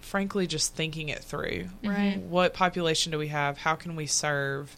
frankly 0.00 0.46
just 0.46 0.74
thinking 0.74 1.08
it 1.08 1.22
through 1.24 1.64
mm-hmm. 1.64 1.88
Right. 1.88 2.18
what 2.18 2.52
population 2.54 3.12
do 3.12 3.18
we 3.18 3.28
have 3.28 3.58
how 3.58 3.74
can 3.74 3.96
we 3.96 4.06
serve 4.06 4.76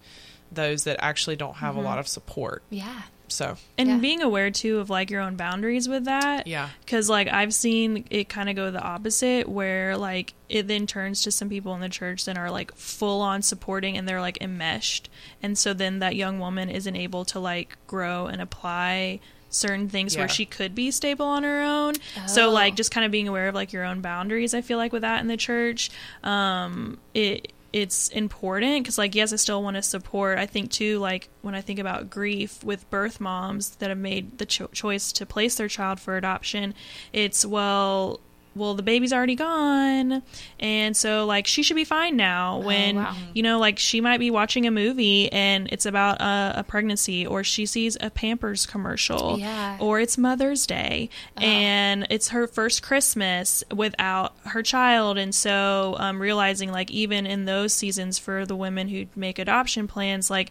those 0.53 0.85
that 0.85 0.99
actually 1.01 1.37
don't 1.37 1.55
have 1.57 1.75
a 1.75 1.79
mm-hmm. 1.79 1.87
lot 1.87 1.99
of 1.99 2.07
support 2.07 2.63
Yeah. 2.71 3.03
So 3.29 3.57
and 3.77 3.89
Yeah. 3.89 3.97
being 3.99 4.23
aware 4.23 4.51
too 4.51 4.79
of 4.79 4.89
like 4.89 5.11
your 5.11 5.21
own 5.21 5.37
boundaries 5.37 5.89
with 5.89 6.05
that 6.05 6.47
yeah 6.47 6.69
because 6.85 7.09
like 7.11 7.27
i've 7.29 7.53
seen 7.53 8.05
it 8.11 8.29
kind 8.29 8.49
of 8.49 8.55
go 8.57 8.71
the 8.71 8.81
opposite 8.81 9.49
where 9.49 9.97
like 9.97 10.35
it 10.49 10.69
then 10.69 10.87
turns 10.87 11.23
to 11.23 11.31
some 11.33 11.49
people 11.49 11.75
in 11.75 11.81
the 11.81 11.89
church 11.89 12.25
that 12.27 12.39
are 12.39 12.51
like 12.51 12.73
full 12.75 13.21
on 13.21 13.43
supporting 13.43 13.97
and 13.97 14.09
they're 14.09 14.21
like 14.21 14.39
enmeshed 14.41 15.09
and 15.43 15.59
so 15.59 15.75
then 15.75 15.99
that 15.99 16.15
young 16.15 16.39
woman 16.39 16.69
isn't 16.71 16.95
able 16.97 17.25
to 17.25 17.41
like 17.41 17.77
grow 17.87 18.27
and 18.27 18.41
apply 18.41 19.19
certain 19.49 19.89
things 19.89 20.15
Yeah. 20.15 20.23
where 20.23 20.29
she 20.29 20.45
could 20.45 20.75
be 20.75 20.91
stable 20.91 21.27
on 21.27 21.43
her 21.43 21.63
own 21.63 21.95
so 22.27 22.49
Oh. 22.49 22.53
like 22.53 22.75
just 22.77 22.91
kind 22.91 23.05
of 23.05 23.11
being 23.11 23.27
aware 23.29 23.49
of 23.49 23.55
like 23.55 23.73
your 23.73 23.85
own 23.85 24.01
boundaries 24.01 24.55
i 24.55 24.61
feel 24.61 24.79
like 24.79 24.93
with 24.93 25.03
that 25.03 25.21
in 25.21 25.29
the 25.29 25.37
church 25.37 25.91
um 26.23 26.99
it 27.15 27.53
it's 27.73 28.09
important 28.09 28.85
because 28.85 28.99
like 28.99 29.15
yes 29.15 29.33
i 29.33 29.37
still 29.37 29.63
want 29.63 29.77
to 29.77 29.83
support. 29.83 30.39
I 30.39 30.47
think 30.47 30.71
too 30.71 30.99
like 30.99 31.29
when 31.43 31.55
i 31.55 31.61
think 31.61 31.79
about 31.79 32.11
grief 32.11 32.63
with 32.65 32.89
birth 32.91 33.21
moms 33.21 33.77
that 33.77 33.91
have 33.91 33.99
made 33.99 34.39
the 34.39 34.47
cho- 34.47 34.69
choice 34.69 35.13
to 35.13 35.27
place 35.27 35.57
their 35.57 35.69
child 35.69 36.01
for 36.01 36.17
adoption 36.17 36.75
it's 37.13 37.45
well 37.45 38.21
well 38.57 38.75
the 38.75 38.83
baby's 38.83 39.13
already 39.13 39.35
gone 39.35 40.23
and 40.59 40.97
so 40.97 41.27
like 41.27 41.47
she 41.47 41.63
should 41.63 41.77
be 41.77 41.85
fine 41.85 42.17
now 42.17 42.59
when 42.59 42.97
wow. 42.97 43.15
you 43.35 43.43
know 43.43 43.59
like 43.59 43.79
she 43.79 44.01
might 44.01 44.19
be 44.19 44.31
watching 44.31 44.67
a 44.67 44.71
movie 44.71 45.31
and 45.33 45.69
it's 45.71 45.87
about 45.87 46.21
a, 46.21 46.61
a 46.61 46.65
pregnancy 46.65 47.27
or 47.27 47.45
she 47.45 47.67
sees 47.67 47.97
a 48.01 48.11
pampers 48.11 48.67
commercial 48.67 49.39
Yeah. 49.39 49.77
or 49.81 50.01
it's 50.01 50.17
mother's 50.19 50.67
day 50.67 51.11
and 51.37 52.07
it's 52.11 52.29
her 52.29 52.47
first 52.47 52.83
christmas 52.83 53.63
without 53.75 54.35
her 54.47 54.63
child 54.63 55.19
and 55.19 55.35
so 55.35 55.95
um, 55.99 56.21
realizing 56.21 56.73
like 56.73 56.91
even 56.91 57.27
in 57.27 57.45
those 57.45 57.73
seasons 57.75 58.19
for 58.19 58.47
the 58.47 58.57
women 58.57 58.89
who 58.89 59.07
make 59.15 59.39
adoption 59.39 59.87
plans 59.87 60.31
like 60.31 60.51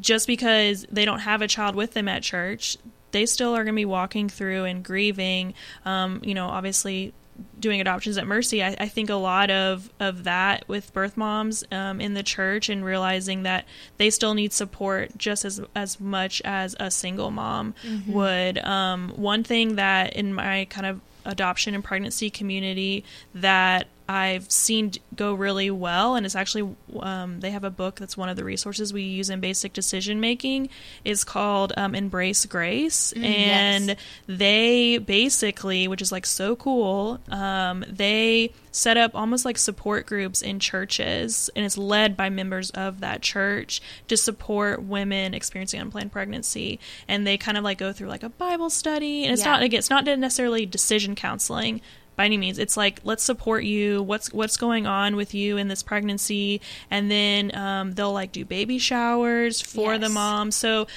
just 0.00 0.26
because 0.26 0.86
they 0.92 1.04
don't 1.04 1.20
have 1.20 1.42
a 1.42 1.48
child 1.48 1.74
with 1.74 1.94
them 1.94 2.06
at 2.08 2.22
church 2.22 2.76
they 3.10 3.24
still 3.24 3.54
are 3.56 3.64
going 3.64 3.74
to 3.74 3.80
be 3.80 3.84
walking 3.86 4.28
through 4.28 4.64
and 4.64 4.84
grieving 4.84 5.54
um, 5.86 6.20
you 6.22 6.34
know 6.34 6.46
obviously 6.46 7.12
doing 7.58 7.80
adoptions 7.80 8.18
at 8.18 8.26
mercy 8.26 8.62
I, 8.62 8.76
I 8.78 8.88
think 8.88 9.10
a 9.10 9.14
lot 9.14 9.50
of 9.50 9.90
of 10.00 10.24
that 10.24 10.64
with 10.68 10.92
birth 10.92 11.16
moms 11.16 11.64
um, 11.70 12.00
in 12.00 12.14
the 12.14 12.22
church 12.22 12.68
and 12.68 12.84
realizing 12.84 13.42
that 13.44 13.64
they 13.96 14.10
still 14.10 14.34
need 14.34 14.52
support 14.52 15.16
just 15.16 15.44
as 15.44 15.60
as 15.74 16.00
much 16.00 16.40
as 16.44 16.74
a 16.80 16.90
single 16.90 17.30
mom 17.30 17.74
would. 18.12 18.58
Um, 18.58 19.10
one 19.16 19.44
thing 19.44 19.76
that 19.76 20.14
in 20.14 20.34
my 20.34 20.66
kind 20.66 20.86
of 20.86 21.00
adoption 21.24 21.74
and 21.74 21.84
pregnancy 21.84 22.30
community 22.30 23.04
that 23.34 23.86
I've 24.08 24.50
seen 24.50 24.92
go 25.14 25.34
really 25.34 25.70
well, 25.70 26.14
and 26.14 26.24
it's 26.24 26.34
actually 26.34 26.74
um, 26.98 27.40
they 27.40 27.50
have 27.50 27.62
a 27.64 27.70
book 27.70 27.96
that's 27.96 28.16
one 28.16 28.30
of 28.30 28.36
the 28.36 28.44
resources 28.44 28.90
we 28.92 29.02
use 29.02 29.28
in 29.28 29.40
basic 29.40 29.74
decision 29.74 30.18
making. 30.18 30.70
is 31.04 31.24
called 31.24 31.74
um, 31.76 31.94
Embrace 31.94 32.46
Grace, 32.46 33.12
and 33.12 33.88
yes. 33.88 33.96
they 34.26 34.96
basically, 34.96 35.88
which 35.88 36.00
is 36.00 36.10
like 36.10 36.24
so 36.24 36.56
cool, 36.56 37.20
um, 37.28 37.84
they 37.86 38.52
set 38.70 38.96
up 38.96 39.14
almost 39.14 39.44
like 39.44 39.58
support 39.58 40.06
groups 40.06 40.40
in 40.40 40.58
churches, 40.58 41.50
and 41.54 41.66
it's 41.66 41.76
led 41.76 42.16
by 42.16 42.30
members 42.30 42.70
of 42.70 43.00
that 43.00 43.20
church 43.20 43.82
to 44.06 44.16
support 44.16 44.82
women 44.82 45.34
experiencing 45.34 45.80
unplanned 45.80 46.12
pregnancy, 46.12 46.80
and 47.08 47.26
they 47.26 47.36
kind 47.36 47.58
of 47.58 47.64
like 47.64 47.76
go 47.76 47.92
through 47.92 48.08
like 48.08 48.22
a 48.22 48.30
Bible 48.30 48.70
study, 48.70 49.24
and 49.24 49.34
it's 49.34 49.42
Yeah. 49.44 49.52
not 49.52 49.62
again, 49.62 49.78
it's 49.78 49.90
not 49.90 50.06
necessarily 50.06 50.64
decision 50.64 51.14
counseling 51.14 51.82
by 52.18 52.24
any 52.24 52.36
means. 52.36 52.58
It's 52.58 52.76
like 52.76 53.00
let's 53.04 53.22
support 53.22 53.62
you. 53.62 54.02
What's 54.02 54.32
what's 54.32 54.56
going 54.56 54.86
on 54.88 55.14
with 55.14 55.34
you 55.34 55.56
in 55.56 55.68
this 55.68 55.84
pregnancy, 55.84 56.60
and 56.90 57.08
then 57.08 57.56
um, 57.56 57.92
they'll 57.92 58.12
like 58.12 58.32
do 58.32 58.44
baby 58.44 58.78
showers 58.78 59.60
for 59.60 59.96
the 59.98 60.08
mom. 60.08 60.50
So 60.50 60.88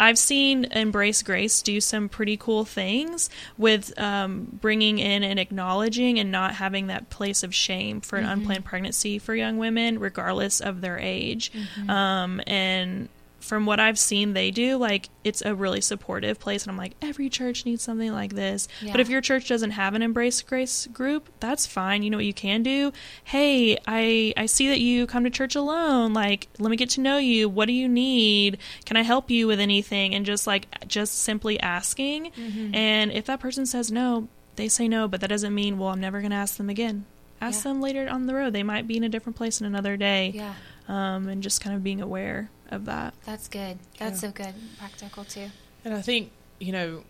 I've 0.00 0.18
seen 0.18 0.64
Embrace 0.64 1.22
Grace 1.22 1.62
do 1.62 1.80
some 1.80 2.08
pretty 2.08 2.36
cool 2.36 2.64
things 2.64 3.30
with 3.56 3.96
um, 3.98 4.58
bringing 4.60 4.98
in 4.98 5.22
and 5.22 5.38
acknowledging 5.38 6.18
and 6.18 6.32
not 6.32 6.56
having 6.56 6.88
that 6.88 7.08
place 7.08 7.44
of 7.44 7.54
shame 7.54 8.00
for 8.00 8.16
an 8.16 8.24
unplanned 8.24 8.64
pregnancy 8.64 9.20
for 9.20 9.32
young 9.34 9.56
women, 9.58 10.00
regardless 10.00 10.60
of 10.60 10.80
their 10.80 10.98
age. 10.98 11.52
Um, 11.88 12.40
and 12.48 13.08
from 13.44 13.66
what 13.66 13.78
I've 13.78 13.98
seen 13.98 14.32
they 14.32 14.50
do, 14.50 14.76
like 14.78 15.10
it's 15.22 15.42
a 15.42 15.54
really 15.54 15.80
supportive 15.82 16.40
place 16.40 16.62
and 16.64 16.70
I'm 16.70 16.78
like 16.78 16.94
every 17.02 17.28
church 17.28 17.64
needs 17.66 17.82
something 17.82 18.10
like 18.12 18.34
this. 18.34 18.68
But 18.90 19.00
if 19.00 19.08
your 19.10 19.20
church 19.20 19.48
doesn't 19.48 19.72
have 19.72 19.94
an 19.94 20.00
Embrace 20.02 20.40
Grace 20.42 20.86
group, 20.86 21.28
that's 21.40 21.66
fine. 21.66 22.02
You 22.02 22.10
know 22.10 22.16
what 22.16 22.24
you 22.24 22.32
can 22.34 22.62
do? 22.62 22.92
Hey, 23.24 23.76
I 23.86 24.32
I 24.36 24.46
see 24.46 24.68
that 24.68 24.80
you 24.80 25.06
come 25.06 25.24
to 25.24 25.30
church 25.30 25.54
alone. 25.54 26.14
Like, 26.14 26.48
let 26.58 26.70
me 26.70 26.76
get 26.76 26.90
to 26.90 27.00
know 27.00 27.18
you. 27.18 27.48
What 27.48 27.66
do 27.66 27.72
you 27.74 27.88
need? 27.88 28.58
Can 28.86 28.96
I 28.96 29.02
help 29.02 29.30
you 29.30 29.46
with 29.46 29.60
anything? 29.60 30.14
And 30.14 30.24
just 30.24 30.46
like 30.46 30.66
just 30.88 31.14
simply 31.18 31.60
asking. 31.60 32.32
And 32.74 33.12
if 33.12 33.26
that 33.26 33.40
person 33.40 33.66
says 33.66 33.92
no, 33.92 34.28
they 34.56 34.68
say 34.68 34.88
no, 34.88 35.06
but 35.08 35.20
that 35.20 35.28
doesn't 35.28 35.54
mean, 35.54 35.78
well, 35.78 35.90
I'm 35.90 36.00
never 36.00 36.20
going 36.20 36.30
to 36.30 36.36
ask 36.36 36.56
them 36.56 36.70
again. 36.70 37.04
Ask 37.40 37.64
Yeah. 37.64 37.72
them 37.72 37.80
later 37.82 38.08
on 38.08 38.26
the 38.26 38.34
road. 38.34 38.52
They 38.52 38.62
might 38.62 38.86
be 38.86 38.96
in 38.96 39.04
a 39.04 39.08
different 39.08 39.36
place 39.36 39.60
in 39.60 39.66
another 39.66 39.96
day. 39.96 40.32
Yeah. 40.34 40.54
Um, 40.88 41.28
and 41.28 41.42
just 41.42 41.60
kind 41.60 41.74
of 41.74 41.82
being 41.82 42.00
aware 42.00 42.50
of 42.70 42.84
that. 42.86 43.14
That's 43.24 43.48
good. 43.48 43.78
That's 43.98 44.22
Yeah. 44.22 44.28
so 44.28 44.32
good. 44.32 44.54
Practical 44.78 45.24
too. 45.24 45.50
And 45.84 45.94
I 45.94 46.02
think, 46.02 46.30
you 46.58 46.72
know, 46.72 47.04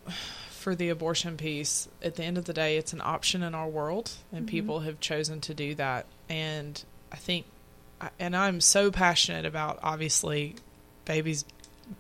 for 0.51 0.75
the 0.75 0.89
abortion 0.89 1.37
piece, 1.37 1.89
at 2.03 2.17
the 2.17 2.25
end 2.25 2.39
of 2.39 2.47
the 2.47 2.53
day, 2.53 2.77
it's 2.77 2.93
an 2.93 3.01
option 3.03 3.43
in 3.43 3.55
our 3.55 3.69
world, 3.69 4.13
and 4.33 4.47
mm-hmm. 4.47 4.51
people 4.51 4.81
have 4.81 4.99
chosen 5.01 5.41
to 5.43 5.55
do 5.55 5.75
that. 5.75 6.07
And 6.29 6.83
I 7.13 7.17
think, 7.17 7.47
and 8.19 8.35
I'm 8.35 8.61
so 8.61 8.91
passionate 8.91 9.45
about 9.45 9.79
obviously 9.83 10.57
babies 11.05 11.45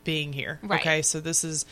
being 0.03 0.33
here. 0.33 0.59
Right. 0.63 0.81
Okay. 0.81 1.03
So 1.03 1.21
this 1.21 1.45
is, 1.45 1.67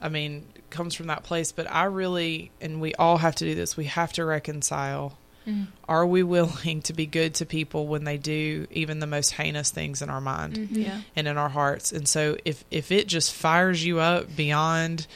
I 0.00 0.08
mean, 0.08 0.46
comes 0.70 0.94
from 0.94 1.06
that 1.06 1.24
place, 1.24 1.50
but 1.50 1.70
I 1.70 1.84
really, 1.84 2.50
and 2.60 2.80
we 2.80 2.94
all 2.94 3.16
have 3.16 3.34
to 3.36 3.44
do 3.44 3.54
this, 3.54 3.76
we 3.76 3.86
have 3.86 4.12
to 4.14 4.24
reconcile. 4.24 5.16
Mm. 5.48 5.66
Are 5.88 6.06
we 6.06 6.22
willing 6.22 6.82
to 6.82 6.92
be 6.92 7.06
good 7.06 7.34
to 7.36 7.46
people 7.46 7.86
when 7.86 8.04
they 8.04 8.18
do 8.18 8.66
even 8.70 8.98
the 8.98 9.06
most 9.06 9.32
heinous 9.32 9.70
things 9.70 10.02
in 10.02 10.10
our 10.10 10.20
mind? 10.20 10.54
Mm-hmm. 10.54 10.82
Yeah. 10.82 11.00
and 11.16 11.26
in 11.26 11.38
our 11.38 11.48
hearts. 11.48 11.92
And 11.92 12.06
so 12.06 12.36
if 12.44 12.64
if 12.70 12.92
it 12.92 13.08
just 13.08 13.32
fires 13.32 13.84
you 13.84 13.98
up 14.00 14.34
beyond 14.36 15.06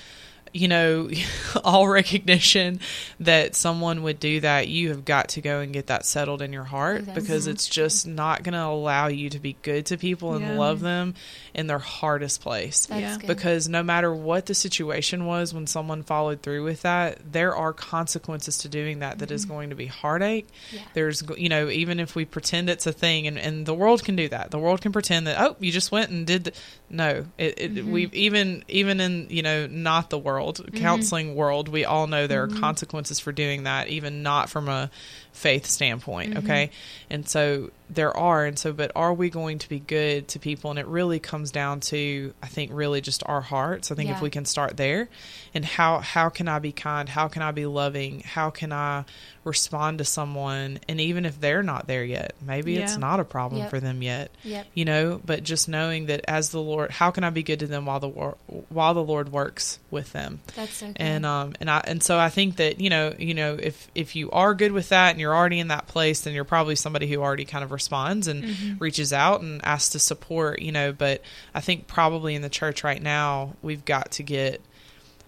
you 0.53 0.69
know 0.69 1.09
all 1.65 1.89
recognition 1.89 2.81
that 3.21 3.55
someone 3.55 4.03
would 4.03 4.21
do 4.21 4.41
that, 4.41 4.69
you 4.69 4.91
have 4.91 5.05
got 5.05 5.31
to 5.31 5.41
go 5.41 5.61
and 5.61 5.73
get 5.73 5.87
that 5.87 6.05
settled 6.05 6.43
in 6.43 6.53
your 6.53 6.65
heart 6.65 7.07
That's 7.07 7.19
because 7.19 7.45
so 7.45 7.51
it's 7.51 7.69
just 7.69 8.07
not 8.07 8.43
going 8.43 8.55
to 8.55 8.65
allow 8.65 9.09
you 9.09 9.31
to 9.31 9.39
be 9.39 9.57
good 9.63 9.87
to 9.87 9.97
people 9.97 10.35
and 10.35 10.45
Yeah. 10.45 10.59
love 10.59 10.81
them 10.81 11.15
in 11.55 11.67
their 11.67 11.79
hardest 11.79 12.41
place. 12.41 12.87
That's 12.87 13.01
Yeah. 13.01 13.19
good. 13.19 13.27
Because 13.27 13.69
no 13.69 13.83
matter 13.83 14.15
what 14.15 14.47
the 14.47 14.55
situation 14.55 15.27
was 15.27 15.55
when 15.55 15.67
someone 15.67 16.03
followed 16.03 16.43
through 16.43 16.65
with 16.65 16.83
that, 16.83 17.19
there 17.33 17.55
are 17.57 17.73
consequences 17.73 18.59
to 18.59 18.69
doing 18.69 19.01
that 19.01 19.19
that 19.19 19.31
is 19.31 19.45
mm-hmm. 19.45 19.55
going 19.55 19.71
to 19.71 19.77
be 19.77 19.87
heartache. 19.87 20.49
Yeah. 20.71 20.81
There's, 20.95 21.23
you 21.37 21.49
know, 21.49 21.69
even 21.69 22.01
if 22.01 22.15
we 22.15 22.25
pretend 22.25 22.69
it's 22.69 22.87
a 22.87 22.93
thing, 22.93 23.27
and, 23.27 23.39
and 23.39 23.67
the 23.67 23.75
world 23.75 24.05
can 24.05 24.17
do 24.17 24.29
that. 24.29 24.51
The 24.51 24.59
world 24.59 24.81
can 24.81 24.93
pretend 24.93 25.27
that, 25.27 25.41
oh, 25.41 25.57
you 25.61 25.73
just 25.73 25.93
went 25.93 26.11
and 26.11 26.27
did. 26.27 26.45
The, 26.45 26.53
no, 26.91 27.25
it, 27.39 27.55
it, 27.59 27.75
mm-hmm. 27.75 27.91
we've 27.91 28.15
even 28.15 28.65
even 28.69 29.01
in 29.01 29.27
you 29.31 29.43
know 29.43 29.67
not 29.67 30.11
the 30.11 30.19
world, 30.19 30.42
world, 30.43 30.59
mm-hmm. 30.59 30.77
counseling 30.77 31.35
world, 31.35 31.69
we 31.69 31.85
all 31.85 32.07
know 32.07 32.27
there 32.27 32.43
are 32.43 32.49
mm-hmm. 32.49 32.61
consequences 32.61 33.21
for 33.21 33.33
doing 33.33 33.65
that, 33.65 33.89
even 33.89 34.23
not 34.23 34.51
from 34.51 34.69
a 34.69 34.91
faith 35.33 35.67
standpoint. 35.67 36.35
Mm-hmm. 36.35 36.45
Okay. 36.45 36.71
And 37.09 37.29
so 37.29 37.71
there 37.89 38.17
are. 38.17 38.45
And 38.45 38.59
so, 38.59 38.73
but 38.73 38.93
are 38.95 39.15
we 39.15 39.31
going 39.31 39.59
to 39.59 39.69
be 39.69 39.79
good 39.79 40.29
to 40.29 40.39
people? 40.39 40.71
And 40.71 40.79
it 40.79 40.87
really 40.87 41.21
comes 41.21 41.51
down 41.51 41.81
to, 41.81 42.35
I 42.43 42.47
think, 42.49 42.71
really 42.73 43.01
just 43.01 43.23
our 43.27 43.41
hearts. 43.41 43.91
I 43.91 43.95
think 43.95 44.09
Yeah. 44.09 44.17
if 44.17 44.23
we 44.23 44.31
can 44.31 44.45
start 44.45 44.77
there 44.77 45.09
and 45.55 45.65
how, 45.65 45.99
how 45.99 46.29
can 46.29 46.49
I 46.49 46.59
be 46.59 46.73
kind? 46.73 47.09
How 47.09 47.29
can 47.29 47.43
I 47.43 47.51
be 47.51 47.67
loving? 47.67 48.21
How 48.21 48.51
can 48.51 48.73
I 48.73 49.05
respond 49.45 49.99
to 49.99 50.05
someone? 50.05 50.81
And 50.89 51.01
even 51.01 51.25
if 51.25 51.41
they're 51.41 51.63
not 51.63 51.87
there 51.87 52.05
yet, 52.05 52.35
maybe 52.41 52.77
it's 52.77 52.97
not 52.97 53.21
a 53.21 53.25
problem 53.25 53.63
Yep. 53.63 53.71
for 53.71 53.81
them 53.81 54.03
yet 54.03 54.31
Yep. 54.45 54.67
you 54.75 54.85
know 54.85 55.21
but 55.25 55.43
just 55.43 55.69
knowing 55.69 56.07
that 56.07 56.25
as 56.27 56.51
the 56.51 56.61
lord 56.61 56.91
how 56.91 57.11
can 57.11 57.25
i 57.25 57.31
be 57.31 57.43
good 57.43 57.61
to 57.61 57.67
them 57.67 57.87
while 57.87 58.01
the 58.01 58.09
while 58.09 58.95
the 58.95 59.03
lord 59.03 59.31
works 59.31 59.79
with 59.91 60.13
them 60.13 60.32
That's 60.57 60.75
so 60.75 60.87
good. 60.89 60.97
and 60.99 61.25
um 61.27 61.55
and 61.61 61.71
i 61.71 61.81
and 61.85 62.03
so 62.03 62.19
i 62.19 62.29
think 62.29 62.57
that 62.57 62.81
you 62.81 62.91
know 62.91 63.15
you 63.19 63.35
know 63.35 63.55
if 63.61 63.89
if 63.95 64.15
you 64.17 64.31
are 64.31 64.55
good 64.55 64.73
with 64.73 64.89
that 64.91 65.11
and 65.13 65.21
you're 65.21 65.35
already 65.35 65.59
in 65.61 65.69
that 65.69 65.87
place 65.87 66.21
then 66.23 66.35
you're 66.35 66.45
probably 66.45 66.75
somebody 66.77 67.07
who 67.07 67.21
already 67.21 67.45
kind 67.45 67.65
of 67.65 67.73
responds 67.73 68.29
and 68.29 68.45
Mm-hmm. 68.45 68.79
reaches 68.79 69.13
out 69.13 69.41
and 69.41 69.65
asks 69.65 69.91
to 69.91 69.99
support 69.99 70.61
you 70.63 70.73
know 70.73 70.93
but 70.93 71.23
i 71.55 71.61
think 71.61 71.87
probably 71.87 72.35
in 72.35 72.43
the 72.43 72.49
church 72.49 72.83
right 72.85 73.03
now 73.03 73.55
we've 73.63 73.85
got 73.85 74.11
to 74.13 74.23
get 74.23 74.61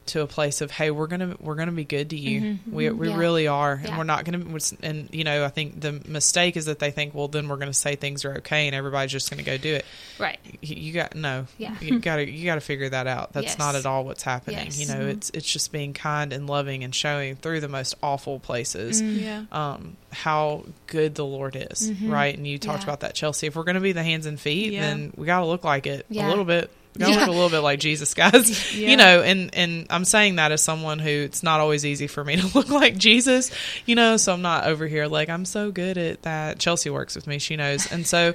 to 0.07 0.21
a 0.21 0.27
place 0.27 0.61
of 0.61 0.71
hey 0.71 0.91
we're 0.91 1.07
gonna 1.07 1.35
we're 1.41 1.55
gonna 1.55 1.73
be 1.73 1.85
good 1.85 2.11
to 2.11 2.17
you 2.17 2.59
we, 2.71 2.91
we 2.91 3.09
Yeah. 3.09 3.17
really 3.17 3.47
are 3.47 3.73
and 3.73 3.89
Yeah. 3.89 3.97
we're 3.99 4.05
not 4.05 4.25
gonna 4.25 4.45
and 4.83 5.09
you 5.13 5.25
know 5.25 5.45
i 5.45 5.49
think 5.49 5.81
the 5.81 5.93
mistake 6.07 6.57
is 6.57 6.67
that 6.67 6.79
they 6.79 6.91
think 6.91 7.15
well 7.15 7.29
then 7.29 7.49
we're 7.49 7.57
gonna 7.57 7.73
say 7.73 7.97
things 7.97 8.25
are 8.25 8.35
okay 8.39 8.67
and 8.67 8.75
everybody's 8.75 9.13
just 9.13 9.31
gonna 9.31 9.43
go 9.43 9.57
do 9.57 9.75
it 9.75 9.85
right. 10.19 10.39
you 10.61 10.77
you 10.77 10.93
got 10.93 11.15
no 11.15 11.47
Yeah. 11.59 11.75
you 11.81 11.99
gotta 12.01 12.31
you 12.31 12.45
gotta 12.45 12.61
figure 12.61 12.89
that 12.91 13.07
out 13.07 13.33
that's 13.33 13.47
Yes. 13.47 13.59
not 13.59 13.75
at 13.77 13.87
all 13.87 14.05
what's 14.05 14.23
happening 14.23 14.59
Yes. 14.67 14.79
you 14.79 14.87
know 14.89 15.07
it's 15.07 15.31
it's 15.31 15.51
just 15.51 15.73
being 15.73 15.93
kind 15.95 16.33
and 16.33 16.47
loving 16.47 16.85
and 16.85 16.95
showing 16.95 17.37
through 17.37 17.61
the 17.61 17.69
most 17.69 17.95
awful 18.03 18.39
places 18.41 19.01
Mm. 19.03 19.21
Yeah. 19.23 19.45
um 19.53 19.97
how 20.13 20.65
good 20.87 21.15
the 21.15 21.25
lord 21.25 21.57
is 21.57 21.91
right 22.03 22.37
and 22.37 22.47
you 22.47 22.59
talked 22.59 22.81
Mm-hmm. 22.81 22.81
Yeah. 22.81 22.85
about 22.93 23.01
that 23.01 23.15
chelsea 23.15 23.47
if 23.47 23.57
we're 23.57 23.65
gonna 23.65 23.81
be 23.81 23.93
the 23.93 24.03
hands 24.05 24.27
and 24.27 24.39
feet 24.39 24.73
Yeah. 24.73 24.83
then 24.83 25.13
we 25.17 25.27
gotta 25.27 25.47
look 25.47 25.65
like 25.65 25.87
it 25.87 26.05
Yeah. 26.11 26.27
a 26.27 26.29
little 26.29 26.45
bit 26.45 26.71
we 26.95 27.01
gotta 27.01 27.13
Yeah. 27.13 27.19
look 27.21 27.29
a 27.29 27.33
little 27.33 27.51
bit 27.51 27.59
like 27.61 27.81
jesus 27.81 28.15
guys 28.15 28.75
Yeah. 28.75 28.89
you 28.91 28.97
know 28.97 29.23
and 29.23 29.55
and 29.55 29.87
i'm 29.91 30.05
saying 30.05 30.37
that 30.37 30.53
as 30.53 30.63
someone 30.63 30.99
who 30.99 31.09
it's 31.11 31.43
not 31.43 31.61
always 31.61 31.85
easy 31.85 32.07
for 32.07 32.25
me 32.25 32.37
to 32.41 32.47
look 32.57 32.69
like 32.69 32.97
jesus 32.97 33.51
you 33.87 33.95
know 33.95 34.17
so 34.17 34.33
i'm 34.33 34.43
not 34.43 34.65
over 34.67 34.87
here 34.87 35.07
like 35.07 35.29
i'm 35.29 35.45
so 35.45 35.71
good 35.71 35.99
at 35.99 36.23
that 36.23 36.59
chelsea 36.59 36.91
works 36.91 37.15
with 37.17 37.27
me 37.27 37.39
she 37.39 37.57
knows 37.57 37.91
and 37.93 38.07
so 38.07 38.35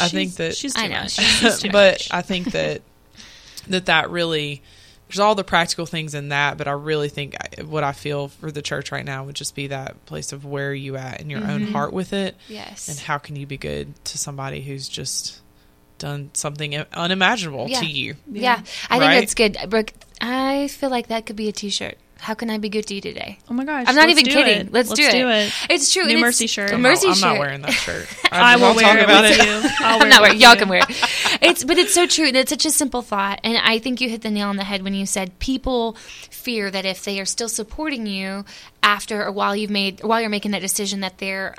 I 0.00 0.08
think 0.08 0.34
that- 0.36 0.56
she's 0.56 0.74
too 0.74 0.82
I 0.82 0.88
know, 0.88 1.00
much. 1.02 1.12
she's- 1.12 1.38
She's 1.38 1.58
too 1.60 1.70
but 1.70 1.94
much. 1.94 2.08
I 2.12 2.22
think 2.22 2.52
that 2.52 2.82
that 3.68 3.86
that 3.86 4.10
really 4.10 4.62
there's 5.08 5.20
all 5.20 5.34
the 5.34 5.44
practical 5.44 5.84
things 5.86 6.14
in 6.14 6.30
that, 6.30 6.56
but 6.56 6.66
I 6.66 6.72
really 6.72 7.10
think 7.10 7.36
what 7.66 7.84
I 7.84 7.92
feel 7.92 8.28
for 8.28 8.50
the 8.50 8.62
church 8.62 8.90
right 8.90 9.04
now 9.04 9.24
would 9.24 9.34
just 9.36 9.54
be 9.54 9.66
that 9.68 10.04
place 10.06 10.32
of 10.32 10.44
where 10.46 10.70
are 10.70 10.74
you 10.74 10.96
at 10.96 11.20
in 11.20 11.28
your 11.30 11.40
own 11.44 11.60
mm-hmm. 11.60 11.72
heart 11.72 11.92
with 11.92 12.12
it, 12.14 12.34
Yes. 12.48 12.88
and 12.88 12.98
how 12.98 13.18
can 13.18 13.36
you 13.36 13.46
be 13.46 13.58
good 13.58 13.92
to 14.06 14.18
somebody 14.18 14.62
who's 14.62 14.88
just 14.88 15.40
done 15.98 16.30
something 16.34 16.76
unimaginable 16.92 17.68
Yeah. 17.68 17.80
to 17.80 17.86
you. 17.86 18.16
yeah. 18.30 18.60
I 18.90 18.98
think 18.98 19.02
Right? 19.02 19.20
that's 19.20 19.34
good. 19.34 19.56
Brooke, 19.68 19.92
I 20.20 20.68
feel 20.68 20.90
like 20.90 21.08
that 21.08 21.26
could 21.26 21.36
be 21.36 21.48
a 21.48 21.52
t-shirt. 21.52 21.98
How 22.18 22.32
can 22.32 22.48
I 22.48 22.56
be 22.56 22.70
good 22.70 22.86
to 22.86 22.94
you 22.94 23.02
today? 23.02 23.38
Oh 23.50 23.52
my 23.54 23.66
gosh! 23.66 23.84
I'm 23.86 23.94
not 23.94 24.08
let's 24.08 24.18
even 24.20 24.24
do 24.24 24.30
kidding. 24.38 24.66
it. 24.68 24.72
Let's, 24.72 24.88
do, 24.94 25.02
it. 25.02 25.14
it. 25.14 25.52
It's 25.68 25.92
true. 25.92 26.06
New 26.06 26.16
mercy 26.18 26.46
shirt. 26.46 26.70
a 26.70 26.74
I'm 26.74 26.80
mercy 26.80 27.08
not, 27.08 27.16
I'm 27.16 27.20
not 27.34 27.38
wearing 27.38 27.60
that 27.62 27.72
shirt. 27.72 28.06
I 28.32 28.56
will 28.56 28.62
won't 28.62 28.76
wear 28.76 28.84
talk 28.86 28.96
it 28.96 29.04
about 29.04 29.24
it. 29.26 29.36
you. 29.36 29.70
I'll 29.80 29.98
wear 29.98 30.02
I'm 30.04 30.08
not 30.08 30.22
wearing. 30.22 30.40
Y'all 30.40 30.56
can 30.56 30.70
wear 30.70 30.78
it. 30.88 31.38
It's 31.42 31.64
but 31.64 31.76
it's 31.76 31.92
so 31.92 32.06
true, 32.06 32.28
and 32.28 32.36
it's 32.36 32.48
such 32.48 32.64
a 32.64 32.70
simple 32.70 33.02
thought. 33.02 33.40
And 33.44 33.58
I 33.58 33.78
think 33.78 34.00
you 34.00 34.08
hit 34.08 34.22
the 34.22 34.30
nail 34.30 34.48
on 34.48 34.56
the 34.56 34.64
head 34.64 34.82
when 34.82 34.94
you 34.94 35.04
said 35.04 35.38
people 35.38 35.94
fear 36.30 36.70
that 36.70 36.86
if 36.86 37.04
they 37.04 37.20
are 37.20 37.26
still 37.26 37.48
supporting 37.50 38.06
you 38.06 38.46
after 38.82 39.22
or 39.22 39.30
while 39.30 39.54
you've 39.54 39.70
made 39.70 40.02
while 40.02 40.18
you're 40.22 40.30
making 40.30 40.52
that 40.52 40.62
decision, 40.62 41.00
that 41.00 41.18
they're 41.18 41.54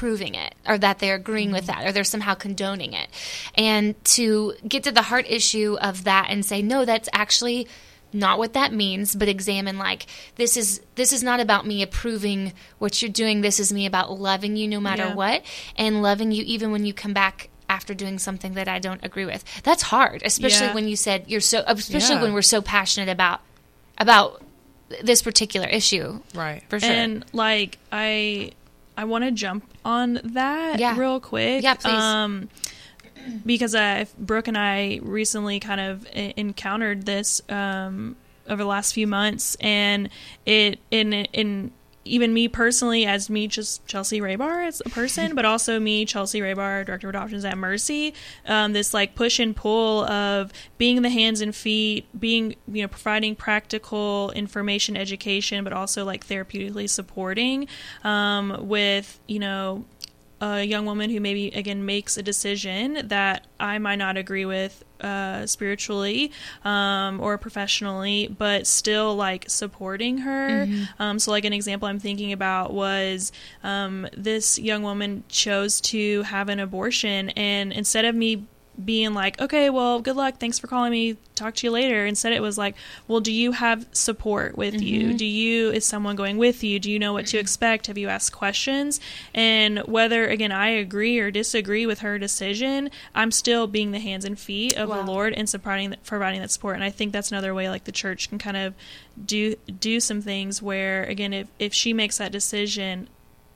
approving 0.00 0.34
it 0.34 0.54
or 0.66 0.78
that 0.78 0.98
they're 0.98 1.16
agreeing 1.16 1.52
with 1.52 1.66
mm-hmm. 1.66 1.78
that 1.80 1.86
or 1.86 1.92
they're 1.92 2.04
somehow 2.04 2.32
condoning 2.34 2.94
it. 2.94 3.08
And 3.54 4.02
to 4.06 4.54
get 4.66 4.84
to 4.84 4.92
the 4.92 5.02
heart 5.02 5.26
issue 5.28 5.76
of 5.80 6.04
that 6.04 6.28
and 6.30 6.44
say, 6.44 6.62
no, 6.62 6.86
that's 6.86 7.08
actually 7.12 7.68
not 8.12 8.38
what 8.38 8.54
that 8.54 8.72
means 8.72 9.14
but 9.14 9.28
examine 9.28 9.78
like 9.78 10.04
this 10.34 10.56
is 10.56 10.80
this 10.96 11.12
is 11.12 11.22
not 11.22 11.38
about 11.38 11.64
me 11.64 11.80
approving 11.80 12.52
what 12.80 13.00
you're 13.00 13.08
doing 13.08 13.40
this 13.40 13.60
is 13.60 13.72
me 13.72 13.86
about 13.86 14.18
loving 14.18 14.56
you 14.56 14.66
no 14.66 14.80
matter 14.80 15.04
Yeah. 15.04 15.14
what 15.14 15.42
and 15.76 16.02
loving 16.02 16.32
you 16.32 16.42
even 16.44 16.72
when 16.72 16.84
you 16.84 16.92
come 16.92 17.12
back 17.12 17.50
after 17.68 17.94
doing 17.94 18.18
something 18.18 18.54
that 18.54 18.66
I 18.66 18.80
don't 18.80 19.04
agree 19.04 19.26
with. 19.26 19.44
That's 19.62 19.84
hard, 19.84 20.22
especially 20.24 20.66
Yeah. 20.66 20.74
when 20.74 20.88
you 20.88 20.96
said 20.96 21.26
you're 21.28 21.40
so 21.40 21.62
especially 21.68 22.16
Yeah. 22.16 22.22
when 22.22 22.32
we're 22.32 22.42
so 22.42 22.60
passionate 22.60 23.08
about 23.08 23.42
about 23.96 24.42
this 25.04 25.22
particular 25.22 25.68
issue. 25.68 26.18
Right. 26.34 26.64
For 26.68 26.80
sure. 26.80 26.90
And 26.90 27.24
like 27.32 27.78
I 27.92 28.50
I 28.96 29.04
want 29.04 29.24
to 29.24 29.30
jump 29.30 29.64
on 29.84 30.20
that 30.24 30.78
Yeah. 30.78 30.96
real 30.98 31.20
quick. 31.20 31.62
Yeah, 31.62 31.74
please. 31.74 31.92
Um 31.92 32.48
because 33.44 33.74
I 33.74 34.06
Brooke 34.18 34.48
and 34.48 34.56
I 34.58 35.00
recently 35.02 35.60
kind 35.60 35.80
of 35.80 36.06
encountered 36.12 37.04
this 37.06 37.40
um 37.48 38.16
over 38.48 38.62
the 38.62 38.68
last 38.68 38.92
few 38.94 39.06
months 39.06 39.56
and 39.60 40.08
it 40.46 40.80
in 40.90 41.12
in 41.12 41.70
even 42.04 42.32
me 42.32 42.48
personally, 42.48 43.04
as 43.04 43.28
me, 43.28 43.46
just 43.46 43.86
Chelsea 43.86 44.20
Raybar 44.20 44.66
as 44.66 44.80
a 44.84 44.88
person, 44.88 45.34
but 45.34 45.44
also 45.44 45.78
me, 45.78 46.04
Chelsea 46.04 46.40
Raybar, 46.40 46.86
Director 46.86 47.08
of 47.08 47.14
Adoptions 47.14 47.44
at 47.44 47.58
Mercy, 47.58 48.14
um, 48.46 48.72
this 48.72 48.94
like 48.94 49.14
push 49.14 49.38
and 49.38 49.54
pull 49.54 50.04
of 50.04 50.52
being 50.78 51.02
the 51.02 51.10
hands 51.10 51.40
and 51.40 51.54
feet, 51.54 52.06
being, 52.18 52.56
you 52.72 52.82
know, 52.82 52.88
providing 52.88 53.36
practical 53.36 54.30
information, 54.32 54.96
education, 54.96 55.62
but 55.62 55.72
also 55.72 56.04
like 56.04 56.26
therapeutically 56.26 56.88
supporting 56.88 57.68
um, 58.02 58.56
with, 58.66 59.20
you 59.26 59.38
know, 59.38 59.84
a 60.40 60.62
young 60.64 60.86
woman 60.86 61.10
who 61.10 61.20
maybe 61.20 61.48
again 61.48 61.84
makes 61.84 62.16
a 62.16 62.22
decision 62.22 63.08
that 63.08 63.46
I 63.58 63.78
might 63.78 63.96
not 63.96 64.16
agree 64.16 64.44
with 64.46 64.82
uh, 65.00 65.46
spiritually 65.46 66.30
um, 66.64 67.20
or 67.20 67.38
professionally, 67.38 68.28
but 68.38 68.66
still 68.66 69.14
like 69.16 69.44
supporting 69.48 70.18
her. 70.18 70.66
Um, 70.98 71.18
so, 71.18 71.30
like 71.30 71.44
an 71.44 71.52
example 71.52 71.88
I'm 71.88 71.98
thinking 71.98 72.32
about 72.32 72.72
was 72.72 73.32
um, 73.62 74.06
this 74.16 74.58
young 74.58 74.82
woman 74.82 75.24
chose 75.28 75.80
to 75.82 76.22
have 76.22 76.48
an 76.48 76.60
abortion, 76.60 77.30
and 77.30 77.72
instead 77.72 78.04
of 78.04 78.14
me 78.14 78.46
being 78.84 79.14
like, 79.14 79.40
okay, 79.40 79.70
well, 79.70 80.00
good 80.00 80.16
luck. 80.16 80.36
Thanks 80.38 80.58
for 80.58 80.66
calling 80.66 80.92
me. 80.92 81.16
Talk 81.34 81.54
to 81.54 81.66
you 81.66 81.70
later. 81.70 82.04
Instead, 82.04 82.34
it 82.34 82.42
was 82.42 82.58
like, 82.58 82.74
well, 83.08 83.20
do 83.20 83.32
you 83.32 83.52
have 83.52 83.86
support 83.92 84.58
with 84.58 84.80
you? 84.80 85.08
Mm-hmm. 85.08 85.16
Do 85.16 85.24
you, 85.24 85.70
is 85.70 85.86
someone 85.86 86.14
going 86.14 86.36
with 86.36 86.62
you? 86.62 86.78
Do 86.78 86.90
you 86.90 86.98
know 86.98 87.14
what 87.14 87.26
to 87.28 87.36
mm-hmm. 87.36 87.42
expect? 87.42 87.86
Have 87.86 87.96
you 87.96 88.08
asked 88.08 88.32
questions? 88.32 89.00
And 89.34 89.78
whether, 89.80 90.28
again, 90.28 90.52
I 90.52 90.68
agree 90.68 91.18
or 91.18 91.30
disagree 91.30 91.86
with 91.86 92.00
her 92.00 92.18
decision, 92.18 92.90
I'm 93.14 93.30
still 93.30 93.66
being 93.66 93.92
the 93.92 94.00
hands 94.00 94.24
and 94.24 94.38
feet 94.38 94.76
of 94.76 94.90
Wow. 94.90 94.96
the 95.02 95.10
Lord 95.10 95.32
and 95.32 95.50
providing, 95.50 95.96
providing 96.04 96.40
that 96.40 96.50
support. 96.50 96.74
And 96.74 96.84
I 96.84 96.90
think 96.90 97.12
that's 97.12 97.30
another 97.30 97.54
way, 97.54 97.70
like, 97.70 97.84
the 97.84 97.92
church 97.92 98.28
can 98.28 98.38
kind 98.38 98.58
of 98.58 98.74
do, 99.24 99.56
do 99.78 99.98
some 100.00 100.20
things 100.20 100.60
where, 100.60 101.04
again, 101.04 101.32
if, 101.32 101.48
if 101.58 101.72
she 101.72 101.94
makes 101.94 102.18
that 102.18 102.32
decision, 102.32 103.08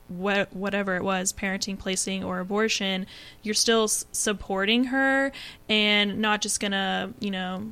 what 0.09 0.53
whatever 0.55 0.97
it 0.97 1.03
was 1.03 1.33
parenting 1.33 1.79
placing 1.79 2.23
or 2.23 2.39
abortion 2.39 3.07
you're 3.43 3.55
still 3.55 3.85
s- 3.85 4.05
supporting 4.13 4.85
her 4.85 5.33
and 5.69 6.19
not 6.19 6.43
just 6.43 6.61
gonna 6.61 7.13
you 7.21 7.31
know 7.31 7.67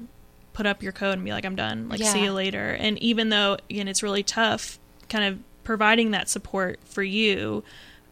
put 0.55 0.65
up 0.67 0.83
your 0.83 0.93
code 0.93 1.15
and 1.15 1.25
be 1.25 1.31
like 1.33 1.45
i'm 1.45 1.57
done. 1.57 1.89
Like 1.89 2.03
see 2.03 2.25
you 2.25 2.33
later. 2.33 2.71
And 2.79 2.99
even 3.01 3.29
though 3.31 3.57
again 3.71 3.89
it's 3.89 4.03
really 4.03 4.23
tough 4.23 4.79
kind 5.09 5.25
of 5.25 5.39
providing 5.65 6.11
that 6.13 6.29
support 6.29 6.79
for 6.85 7.03
you 7.03 7.63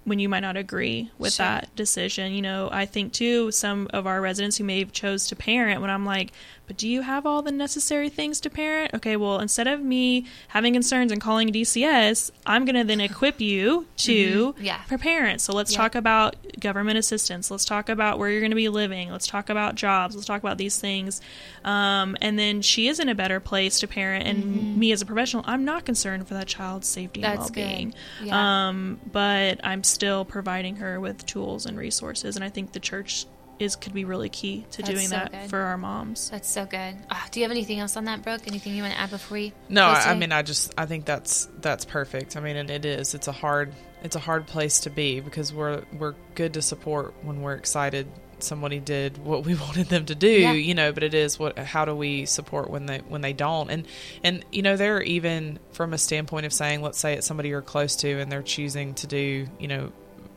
when 0.04 0.18
you 0.18 0.28
might 0.28 0.40
not 0.40 0.56
agree 0.56 1.10
with 1.18 1.34
Sure. 1.34 1.44
that 1.44 1.74
decision 1.76 2.32
you 2.32 2.40
know 2.40 2.68
i 2.72 2.86
think 2.86 3.12
too 3.12 3.50
some 3.52 3.86
of 3.92 4.06
our 4.06 4.20
residents 4.22 4.56
who 4.56 4.64
may 4.64 4.78
have 4.78 4.92
chose 4.92 5.26
to 5.28 5.36
parent 5.36 5.80
when 5.82 5.90
i'm 5.90 6.06
like 6.06 6.32
but 6.70 6.76
do 6.76 6.88
you 6.88 7.02
have 7.02 7.26
all 7.26 7.42
the 7.42 7.50
necessary 7.50 8.08
things 8.08 8.38
to 8.38 8.48
parent 8.48 8.94
okay 8.94 9.16
well 9.16 9.40
instead 9.40 9.66
of 9.66 9.80
me 9.80 10.24
having 10.48 10.72
concerns 10.72 11.10
and 11.10 11.20
calling 11.20 11.48
dcs 11.50 12.30
i'm 12.46 12.64
going 12.64 12.76
to 12.76 12.84
then 12.84 13.00
equip 13.00 13.40
you 13.40 13.86
to 13.96 14.52
Mhm. 14.52 14.62
Yeah. 14.64 14.80
parents 15.00 15.42
so 15.42 15.52
let's 15.52 15.72
Yeah. 15.72 15.78
talk 15.78 15.96
about 15.96 16.36
government 16.60 16.96
assistance 16.96 17.50
let's 17.50 17.64
talk 17.64 17.88
about 17.88 18.20
where 18.20 18.30
you're 18.30 18.40
going 18.40 18.52
to 18.52 18.56
be 18.56 18.68
living 18.68 19.10
let's 19.10 19.26
talk 19.26 19.50
about 19.50 19.74
jobs 19.74 20.14
let's 20.14 20.26
talk 20.28 20.40
about 20.40 20.58
these 20.58 20.78
things 20.78 21.20
um, 21.64 22.16
and 22.20 22.38
then 22.38 22.62
she 22.62 22.86
is 22.86 23.00
in 23.00 23.08
a 23.08 23.14
better 23.16 23.40
place 23.40 23.80
to 23.80 23.88
parent 23.88 24.26
and 24.28 24.76
me 24.76 24.92
as 24.92 25.02
a 25.02 25.06
professional 25.06 25.42
i'm 25.46 25.64
not 25.64 25.84
concerned 25.84 26.28
for 26.28 26.34
that 26.34 26.46
child's 26.46 26.86
safety 26.86 27.22
and 27.22 27.30
Mm-hmm. 27.30 27.40
That's 27.40 27.50
good. 27.50 27.60
well-being 27.62 27.94
Yeah. 28.22 28.68
um, 28.68 29.00
but 29.10 29.58
i'm 29.64 29.82
still 29.82 30.24
providing 30.24 30.76
her 30.76 31.00
with 31.00 31.26
tools 31.26 31.66
and 31.66 31.76
resources 31.76 32.36
and 32.36 32.44
i 32.44 32.48
think 32.48 32.72
the 32.72 32.80
church 32.80 33.26
is 33.60 33.76
could 33.76 33.92
be 33.94 34.04
really 34.04 34.28
key 34.28 34.64
to 34.72 34.82
That's 34.82 34.94
doing 34.94 35.08
so 35.08 35.16
that 35.16 35.30
good. 35.32 35.50
for 35.50 35.58
our 35.58 35.76
moms 35.76 36.30
That's 36.30 36.48
so 36.48 36.66
good. 36.66 36.96
Ah, 37.10 37.28
do 37.30 37.40
you 37.40 37.44
have 37.44 37.50
anything 37.50 37.78
else 37.78 37.96
on 37.96 38.04
that, 38.06 38.22
Brooke? 38.22 38.46
Anything 38.46 38.74
you 38.74 38.82
want 38.82 38.94
to 38.94 39.00
add 39.00 39.10
before 39.10 39.36
we? 39.36 39.52
No, 39.68 39.84
I, 39.84 40.10
I 40.10 40.14
mean, 40.14 40.32
I 40.32 40.42
just 40.42 40.72
I 40.78 40.86
think 40.86 41.04
that's 41.04 41.48
that's 41.60 41.84
perfect. 41.84 42.36
I 42.36 42.40
mean, 42.40 42.56
and 42.56 42.70
it 42.70 42.84
is. 42.84 43.14
It's 43.14 43.28
a 43.28 43.32
hard 43.32 43.72
it's 44.02 44.16
a 44.16 44.20
hard 44.20 44.46
place 44.46 44.80
to 44.80 44.90
be 44.90 45.20
because 45.20 45.52
we're 45.52 45.82
we're 45.98 46.14
good 46.34 46.54
to 46.54 46.62
support 46.62 47.14
when 47.22 47.42
we're 47.42 47.54
excited 47.54 48.06
somebody 48.42 48.78
did 48.80 49.18
what 49.18 49.44
we 49.44 49.54
wanted 49.66 49.86
them 49.88 50.06
to 50.06 50.14
do, 50.14 50.30
Yeah. 50.30 50.52
you 50.52 50.74
know, 50.74 50.92
but 50.92 51.02
it 51.02 51.12
is 51.12 51.38
what 51.38 51.58
how 51.58 51.84
do 51.84 51.94
we 51.94 52.24
support 52.24 52.70
when 52.70 52.86
they 52.86 52.98
when 53.00 53.20
they 53.20 53.34
don't? 53.34 53.70
And 53.70 53.86
and 54.24 54.42
you 54.50 54.62
know, 54.62 54.76
they're 54.78 55.02
even 55.02 55.58
from 55.72 55.92
a 55.92 55.98
standpoint 55.98 56.46
of 56.46 56.52
saying, 56.54 56.80
let's 56.80 56.98
say 56.98 57.14
it's 57.14 57.26
somebody 57.26 57.50
you're 57.50 57.60
close 57.60 57.96
to 57.96 58.08
and 58.20 58.32
they're 58.32 58.42
choosing 58.42 58.94
to 58.94 59.06
do, 59.06 59.46
you 59.58 59.68
know, 59.68 59.92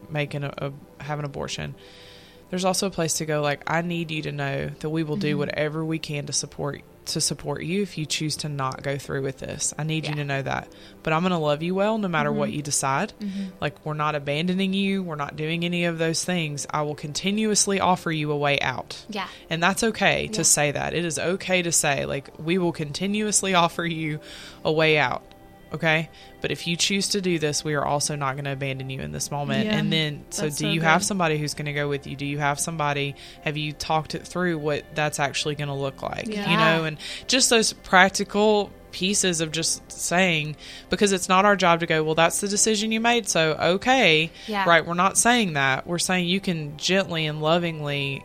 making 0.10 0.44
a, 0.44 0.54
a 0.58 1.04
have 1.04 1.20
an 1.20 1.26
abortion. 1.26 1.76
There's 2.54 2.66
also 2.66 2.86
a 2.86 2.92
place 2.92 3.16
to 3.16 3.26
go 3.26 3.42
like 3.42 3.64
I 3.66 3.82
need 3.82 4.12
you 4.12 4.22
to 4.22 4.32
know 4.32 4.70
that 4.80 4.90
we 4.92 5.02
will 5.02 5.16
Mm-hmm. 5.16 5.22
do 5.22 5.38
whatever 5.40 5.84
we 5.84 5.98
can 5.98 6.28
to 6.28 6.34
support 6.34 6.84
to 7.06 7.20
support 7.20 7.64
you 7.64 7.82
if 7.82 7.98
you 7.98 8.06
choose 8.06 8.38
to 8.38 8.48
not 8.48 8.84
go 8.84 8.98
through 9.00 9.24
with 9.24 9.40
this. 9.40 9.74
I 9.78 9.82
need 9.84 10.08
you 10.08 10.14
to 10.16 10.24
know 10.24 10.42
that. 10.42 10.72
But 11.02 11.12
I'm 11.14 11.22
going 11.24 11.32
to 11.32 11.38
love 11.38 11.62
you 11.64 11.74
well 11.76 11.98
no 11.98 12.08
matter 12.08 12.32
what 12.32 12.50
Mm-hmm. 12.50 12.56
you 12.58 12.62
decide. 12.62 13.14
Like 13.60 13.84
we're 13.84 13.96
not 13.96 14.14
abandoning 14.14 14.74
you, 14.74 15.02
we're 15.02 15.16
not 15.16 15.36
doing 15.36 15.66
any 15.66 15.86
of 15.86 15.98
those 15.98 16.24
things. 16.24 16.68
I 16.70 16.84
will 16.84 16.94
continuously 16.96 17.80
offer 17.80 18.12
you 18.12 18.32
a 18.32 18.38
way 18.38 18.60
out. 18.62 19.04
Yeah. 19.10 19.28
And 19.50 19.62
that's 19.64 19.84
okay 19.84 20.26
Yeah. 20.26 20.32
to 20.34 20.44
say 20.44 20.72
that. 20.72 20.94
It 20.94 21.04
is 21.06 21.18
okay 21.18 21.64
to 21.64 21.72
say 21.72 22.06
like 22.06 22.30
we 22.38 22.60
will 22.60 22.72
continuously 22.72 23.56
offer 23.56 23.84
you 23.84 24.20
a 24.64 24.72
way 24.72 25.00
out. 25.00 25.24
Okay? 25.74 26.10
But 26.42 26.52
if 26.52 26.68
you 26.68 26.76
choose 26.76 27.10
to 27.10 27.22
do 27.22 27.40
this, 27.40 27.64
we 27.64 27.74
are 27.74 27.86
also 27.86 28.16
not 28.16 28.34
going 28.36 28.46
to 28.46 28.52
abandon 28.52 28.90
you 28.90 29.02
in 29.02 29.12
this 29.12 29.32
moment. 29.32 29.66
Yeah. 29.66 29.76
And 29.78 29.92
then 29.92 30.26
so 30.30 30.44
do 30.44 30.52
so 30.52 30.68
you 30.68 30.82
have 30.82 31.04
somebody 31.04 31.38
who's 31.38 31.54
going 31.54 31.66
to 31.66 31.74
go 31.74 31.88
with 31.90 32.06
you? 32.06 32.16
Do 32.16 32.26
you 32.26 32.38
have 32.38 32.60
somebody 32.60 33.16
have 33.44 33.58
you 33.58 33.72
talked 33.74 34.14
it 34.14 34.28
through 34.28 34.58
what 34.60 34.84
that's 34.94 35.20
actually 35.20 35.56
going 35.56 35.70
to 35.70 35.74
look 35.74 36.02
like? 36.02 36.28
You 36.28 36.36
know, 36.58 36.84
and 36.86 36.98
just 37.28 37.50
those 37.50 37.74
practical 37.74 38.70
pieces 38.92 39.42
of 39.42 39.52
just 39.52 39.92
saying 39.92 40.56
because 40.92 41.12
it's 41.14 41.28
not 41.28 41.46
our 41.46 41.56
job 41.56 41.80
to 41.80 41.88
go 41.88 42.04
well 42.04 42.14
that's 42.14 42.42
the 42.42 42.48
decision 42.48 42.92
you 42.92 43.00
made 43.00 43.28
so 43.28 43.54
okay 43.54 44.30
Yeah. 44.46 44.70
right 44.70 44.86
we're 44.86 44.94
not 44.94 45.18
saying 45.18 45.54
that 45.54 45.88
we're 45.88 45.98
saying 45.98 46.28
you 46.28 46.40
can 46.40 46.78
gently 46.78 47.26
and 47.26 47.42
lovingly 47.42 48.22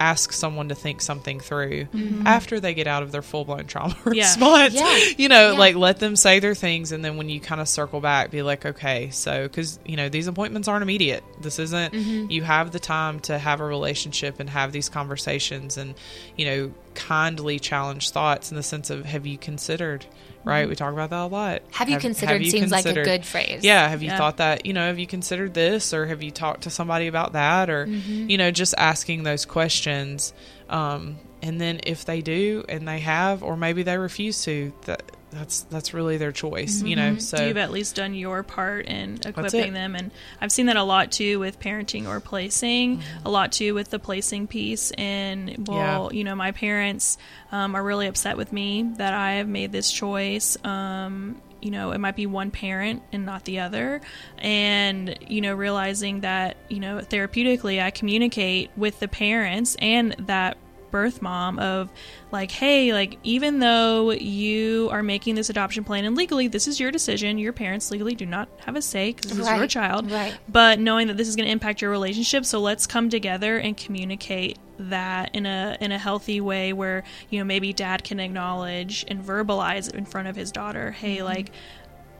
ask 0.00 0.32
someone 0.32 0.70
to 0.70 0.74
think 0.74 1.02
something 1.02 1.38
through 1.38 1.84
mm-hmm. 1.84 2.26
after 2.26 2.58
they 2.58 2.72
get 2.72 2.86
out 2.86 3.02
of 3.02 3.12
their 3.12 3.20
full-blown 3.22 3.66
trauma 3.66 3.94
Yeah. 4.12 4.24
response 4.24 4.74
Yeah. 4.74 4.98
you 5.18 5.28
know 5.28 5.52
Yeah. 5.52 5.58
like 5.58 5.76
let 5.76 5.98
them 6.00 6.16
say 6.16 6.40
their 6.40 6.54
things 6.54 6.90
and 6.90 7.04
then 7.04 7.18
when 7.18 7.28
you 7.28 7.38
kind 7.38 7.60
of 7.60 7.68
circle 7.68 8.00
back 8.00 8.30
be 8.30 8.40
like 8.42 8.64
okay 8.64 9.10
so 9.10 9.42
because 9.42 9.78
you 9.84 9.96
know 9.96 10.08
these 10.08 10.26
appointments 10.26 10.66
aren't 10.68 10.82
immediate 10.82 11.22
this 11.40 11.58
isn't 11.58 11.92
mm-hmm. 11.92 12.30
you 12.30 12.42
have 12.42 12.72
the 12.72 12.80
time 12.80 13.20
to 13.20 13.38
have 13.38 13.60
a 13.60 13.64
relationship 13.64 14.40
and 14.40 14.48
have 14.48 14.72
these 14.72 14.88
conversations 14.88 15.76
and 15.76 15.94
you 16.36 16.46
know 16.46 16.72
kindly 16.94 17.58
challenge 17.58 18.10
thoughts 18.10 18.50
in 18.50 18.56
the 18.56 18.62
sense 18.62 18.88
of 18.90 19.04
have 19.04 19.26
you 19.26 19.36
considered 19.38 20.06
right 20.44 20.68
we 20.68 20.74
talk 20.74 20.92
about 20.92 21.10
that 21.10 21.24
a 21.24 21.26
lot 21.26 21.62
Have 21.72 21.88
you 21.90 21.98
considered 21.98 22.44
seems 22.46 22.70
like 22.72 22.86
a 22.86 22.94
good 22.94 23.26
phrase. 23.26 23.62
yeah 23.62 23.88
have 23.88 24.02
you 24.02 24.08
Yeah. 24.08 24.16
thought 24.18 24.38
that 24.38 24.64
you 24.66 24.72
know 24.72 24.86
have 24.86 24.98
you 24.98 25.06
considered 25.06 25.52
this 25.54 25.92
or 25.92 26.06
have 26.06 26.22
you 26.22 26.30
talked 26.30 26.62
to 26.62 26.70
somebody 26.70 27.06
about 27.08 27.32
that 27.34 27.68
or 27.68 27.86
Mm-hmm. 27.86 28.30
you 28.30 28.38
know 28.38 28.50
just 28.50 28.74
asking 28.78 29.22
those 29.24 29.44
questions 29.44 30.32
um, 30.70 31.18
and 31.42 31.60
then 31.60 31.80
if 31.84 32.04
they 32.04 32.20
do 32.22 32.64
and 32.68 32.86
they 32.86 32.98
have 33.00 33.42
or 33.42 33.56
maybe 33.56 33.82
they 33.82 33.96
refuse 33.98 34.42
to 34.44 34.72
that 34.84 35.02
that's 35.30 35.60
that's 35.70 35.94
really 35.94 36.16
their 36.16 36.32
choice 36.32 36.82
you 36.82 36.96
know 36.96 37.16
so 37.18 37.36
Mm-hmm. 37.38 37.46
you've 37.48 37.56
at 37.56 37.70
least 37.70 37.94
done 37.94 38.14
your 38.14 38.42
part 38.42 38.86
in 38.86 39.14
equipping 39.24 39.72
them 39.74 39.94
and 39.94 40.10
i've 40.40 40.50
seen 40.50 40.66
that 40.66 40.76
a 40.76 40.82
lot 40.82 41.12
too 41.12 41.38
with 41.38 41.60
parenting 41.60 42.08
or 42.08 42.18
placing 42.18 42.98
Mm-hmm. 42.98 43.26
a 43.26 43.30
lot 43.30 43.52
too 43.52 43.72
with 43.74 43.90
the 43.90 44.00
placing 44.00 44.48
piece 44.48 44.90
and 44.92 45.68
well 45.68 46.10
you 46.12 46.24
know 46.24 46.34
my 46.34 46.50
parents 46.50 47.16
um, 47.52 47.76
are 47.76 47.82
really 47.82 48.08
upset 48.08 48.36
with 48.36 48.52
me 48.52 48.82
that 48.96 49.14
i 49.14 49.34
have 49.34 49.46
made 49.46 49.70
this 49.70 49.90
choice 49.92 50.56
um, 50.64 51.40
you 51.62 51.70
know 51.70 51.92
it 51.92 51.98
might 51.98 52.16
be 52.16 52.26
one 52.26 52.50
parent 52.50 53.00
and 53.12 53.24
not 53.24 53.44
the 53.44 53.60
other 53.60 54.00
and 54.38 55.16
you 55.28 55.40
know 55.40 55.54
realizing 55.54 56.20
that 56.20 56.56
you 56.68 56.80
know 56.80 56.98
therapeutically 56.98 57.80
i 57.80 57.90
communicate 57.90 58.70
with 58.76 58.98
the 58.98 59.06
parents 59.08 59.76
and 59.80 60.16
that 60.18 60.56
birth 60.90 61.22
mom 61.22 61.58
of 61.58 61.90
like 62.32 62.50
hey 62.50 62.92
like 62.92 63.18
even 63.22 63.58
though 63.58 64.10
you 64.10 64.88
are 64.90 65.02
making 65.02 65.34
this 65.34 65.50
adoption 65.50 65.84
plan 65.84 66.04
and 66.04 66.16
legally 66.16 66.48
this 66.48 66.66
is 66.66 66.80
your 66.80 66.90
decision 66.90 67.38
your 67.38 67.52
parents 67.52 67.90
legally 67.90 68.14
do 68.14 68.26
not 68.26 68.48
have 68.64 68.76
a 68.76 68.82
say 68.82 69.12
because 69.12 69.30
this 69.30 69.46
is 69.46 69.56
your 69.56 69.66
child 69.66 70.10
right. 70.10 70.34
but 70.48 70.78
knowing 70.78 71.06
that 71.06 71.16
this 71.16 71.28
is 71.28 71.36
going 71.36 71.46
to 71.46 71.52
impact 71.52 71.80
your 71.80 71.90
relationship 71.90 72.44
so 72.44 72.60
let's 72.60 72.86
come 72.86 73.08
together 73.10 73.58
and 73.58 73.76
communicate 73.76 74.58
that 74.78 75.34
in 75.34 75.44
a 75.44 75.76
in 75.80 75.92
a 75.92 75.98
healthy 75.98 76.40
way 76.40 76.72
where 76.72 77.04
you 77.28 77.38
know 77.38 77.44
maybe 77.44 77.72
dad 77.72 78.02
can 78.02 78.18
acknowledge 78.18 79.04
and 79.08 79.22
verbalize 79.22 79.92
in 79.92 80.06
front 80.06 80.26
of 80.26 80.36
his 80.36 80.50
daughter 80.50 80.90
hey 80.92 81.10
Mm-hmm. 81.10 81.24
like 81.26 81.52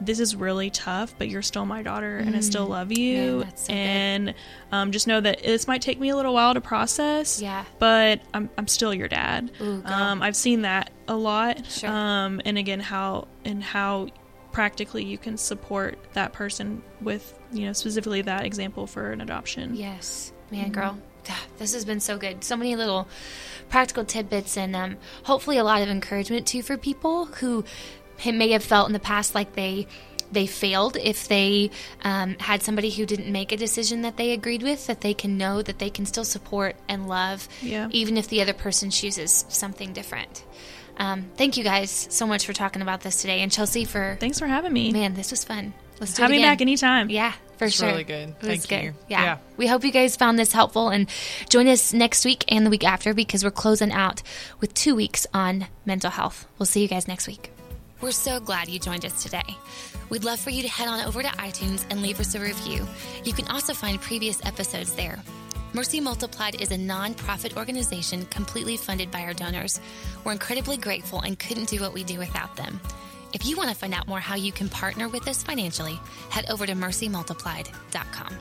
this 0.01 0.19
is 0.19 0.35
really 0.35 0.71
tough, 0.71 1.15
but 1.19 1.29
you're 1.29 1.43
still 1.43 1.67
my 1.67 1.83
daughter, 1.83 2.19
and 2.19 2.35
I 2.35 2.41
still 2.41 2.67
love 2.67 2.91
you. 2.91 3.45
Mm. 3.45 3.59
so 3.59 3.73
and 3.73 4.35
um, 4.73 4.93
just 4.93 5.07
know 5.07 5.21
that 5.21 5.43
this 5.43 5.69
might 5.69 5.83
take 5.83 6.01
me 6.01 6.09
a 6.09 6.17
little 6.17 6.35
while 6.35 6.55
to 6.55 6.61
process. 6.61 7.41
Yeah. 7.41 7.65
but 7.79 8.21
I'm 8.33 8.49
I'm 8.57 8.67
still 8.69 8.95
your 8.95 9.09
dad. 9.09 9.51
Ooh, 9.61 9.83
um, 9.85 10.23
I've 10.23 10.37
seen 10.37 10.63
that 10.63 10.91
a 11.09 11.17
lot. 11.17 11.67
Sure. 11.67 11.91
Um, 11.91 12.41
and 12.45 12.57
again, 12.59 12.81
how 12.81 13.29
and 13.45 13.63
how 13.63 14.09
practically 14.53 15.05
you 15.05 15.19
can 15.19 15.37
support 15.37 15.99
that 16.15 16.33
person 16.33 16.83
with 17.01 17.39
you 17.53 17.67
know 17.67 17.73
specifically 17.73 18.23
that 18.23 18.45
example 18.45 18.87
for 18.87 19.13
an 19.13 19.21
adoption. 19.21 19.77
Yes, 19.77 20.33
man, 20.51 20.73
girl. 20.73 20.99
Ah, 21.29 21.45
This 21.59 21.75
has 21.75 21.85
been 21.85 22.01
so 22.01 22.17
good. 22.17 22.43
So 22.43 22.57
many 22.57 22.75
little 22.77 23.07
practical 23.69 24.05
tidbits 24.05 24.57
and 24.57 24.75
um, 24.75 24.97
hopefully 25.25 25.59
a 25.59 25.65
lot 25.65 25.83
of 25.83 25.89
encouragement 25.89 26.47
too 26.47 26.63
for 26.63 26.77
people 26.77 27.27
who 27.27 27.65
may 28.27 28.51
have 28.51 28.63
felt 28.65 28.87
in 28.89 28.93
the 28.93 28.99
past 29.01 29.35
like 29.35 29.55
they 29.55 29.87
they 30.33 30.47
failed 30.47 30.97
if 30.97 31.27
they 31.27 31.71
um, 32.05 32.37
had 32.39 32.63
somebody 32.63 32.89
who 32.91 33.05
didn't 33.05 33.33
make 33.33 33.51
a 33.51 33.57
decision 33.57 34.03
that 34.03 34.17
they 34.17 34.31
agreed 34.31 34.63
with 34.63 34.87
that 34.87 35.01
they 35.01 35.13
can 35.13 35.37
know 35.37 35.61
that 35.61 35.79
they 35.81 35.91
can 35.91 36.07
still 36.07 36.25
support 36.25 36.77
and 36.89 37.09
love 37.09 37.49
Yeah. 37.63 37.89
even 37.91 38.17
if 38.17 38.29
the 38.29 38.41
other 38.41 38.53
person 38.53 38.91
chooses 38.91 39.45
something 39.49 39.93
different 39.93 40.45
um, 40.99 41.25
thank 41.37 41.57
you 41.57 41.65
guys 41.65 42.07
so 42.11 42.27
much 42.27 42.47
for 42.47 42.53
talking 42.53 42.81
about 42.83 43.01
this 43.01 43.21
today 43.21 43.41
and 43.41 43.51
chelsea 43.51 43.85
for 43.85 44.17
Thanks 44.21 44.39
for 44.39 44.47
having 44.47 44.73
me. 44.73 44.93
man 44.93 45.15
this 45.15 45.33
was 45.33 45.43
fun 45.43 45.73
let's 45.99 46.15
do 46.15 46.23
Have 46.23 46.31
it 46.31 46.35
me 46.35 46.39
again. 46.39 46.53
back 46.53 46.61
anytime. 46.63 47.11
Yeah, 47.11 47.33
for 47.59 47.65
It's 47.67 47.77
sure. 47.77 47.89
really 47.89 48.05
good. 48.05 48.31
It 48.31 48.37
was 48.41 48.47
Thank 48.65 48.69
good. 48.69 48.83
you. 48.85 48.95
Yeah. 49.09 49.23
Yeah. 49.23 49.39
We 49.59 49.67
hope 49.67 49.85
you 49.85 49.91
guys 49.93 50.17
found 50.17 50.39
this 50.39 50.51
helpful 50.51 50.89
and 50.89 51.11
join 51.51 51.69
us 51.69 51.93
next 51.93 52.25
week 52.25 52.43
and 52.49 52.65
the 52.65 52.71
week 52.71 52.85
after 52.85 53.13
because 53.13 53.45
we're 53.45 53.51
closing 53.51 53.93
out 53.93 54.23
with 54.61 54.73
two 54.73 54.95
weeks 54.95 55.27
on 55.35 55.67
mental 55.85 56.11
health. 56.11 56.47
We'll 56.59 56.65
see 56.65 56.81
you 56.81 56.89
guys 56.89 57.07
next 57.07 57.27
week. 57.27 57.53
We're 58.01 58.13
so 58.13 58.41
glad 58.41 58.69
you 58.69 58.79
joined 58.79 59.05
us 59.05 59.23
today. 59.23 59.45
We'd 60.09 60.25
love 60.25 60.41
for 60.41 60.49
you 60.49 60.63
to 60.63 60.69
head 60.69 60.89
on 60.89 61.07
over 61.07 61.23
to 61.23 61.29
iTunes 61.29 61.85
and 61.91 62.01
leave 62.01 62.19
us 62.19 62.35
a 62.35 62.41
review. 62.41 62.87
You 63.25 63.35
can 63.35 63.47
also 63.49 63.75
find 63.75 64.01
previous 64.01 64.45
episodes 64.47 64.95
there. 64.95 65.23
Mercy 65.75 66.01
Multiplied 66.01 66.61
is 66.61 66.71
a 66.71 66.79
non-profit 66.79 67.59
organization 67.59 68.25
completely 68.27 68.79
funded 68.79 69.11
by 69.11 69.21
our 69.21 69.35
donors. 69.35 69.81
We're 70.25 70.33
incredibly 70.33 70.79
grateful 70.79 71.21
and 71.21 71.39
couldn't 71.39 71.69
do 71.69 71.81
what 71.81 71.93
we 71.93 72.03
do 72.03 72.19
without 72.19 72.57
them. 72.57 72.81
If 73.35 73.45
you 73.45 73.57
want 73.57 73.69
to 73.69 73.77
find 73.77 73.93
out 73.93 74.09
more 74.09 74.19
how 74.19 74.35
you 74.35 74.51
can 74.51 74.71
partner 74.71 75.07
with 75.09 75.29
us 75.29 75.43
financially, 75.43 76.01
head 76.31 76.47
over 76.49 76.65
to 76.67 76.73
mercymultiplied.com. 76.73 78.37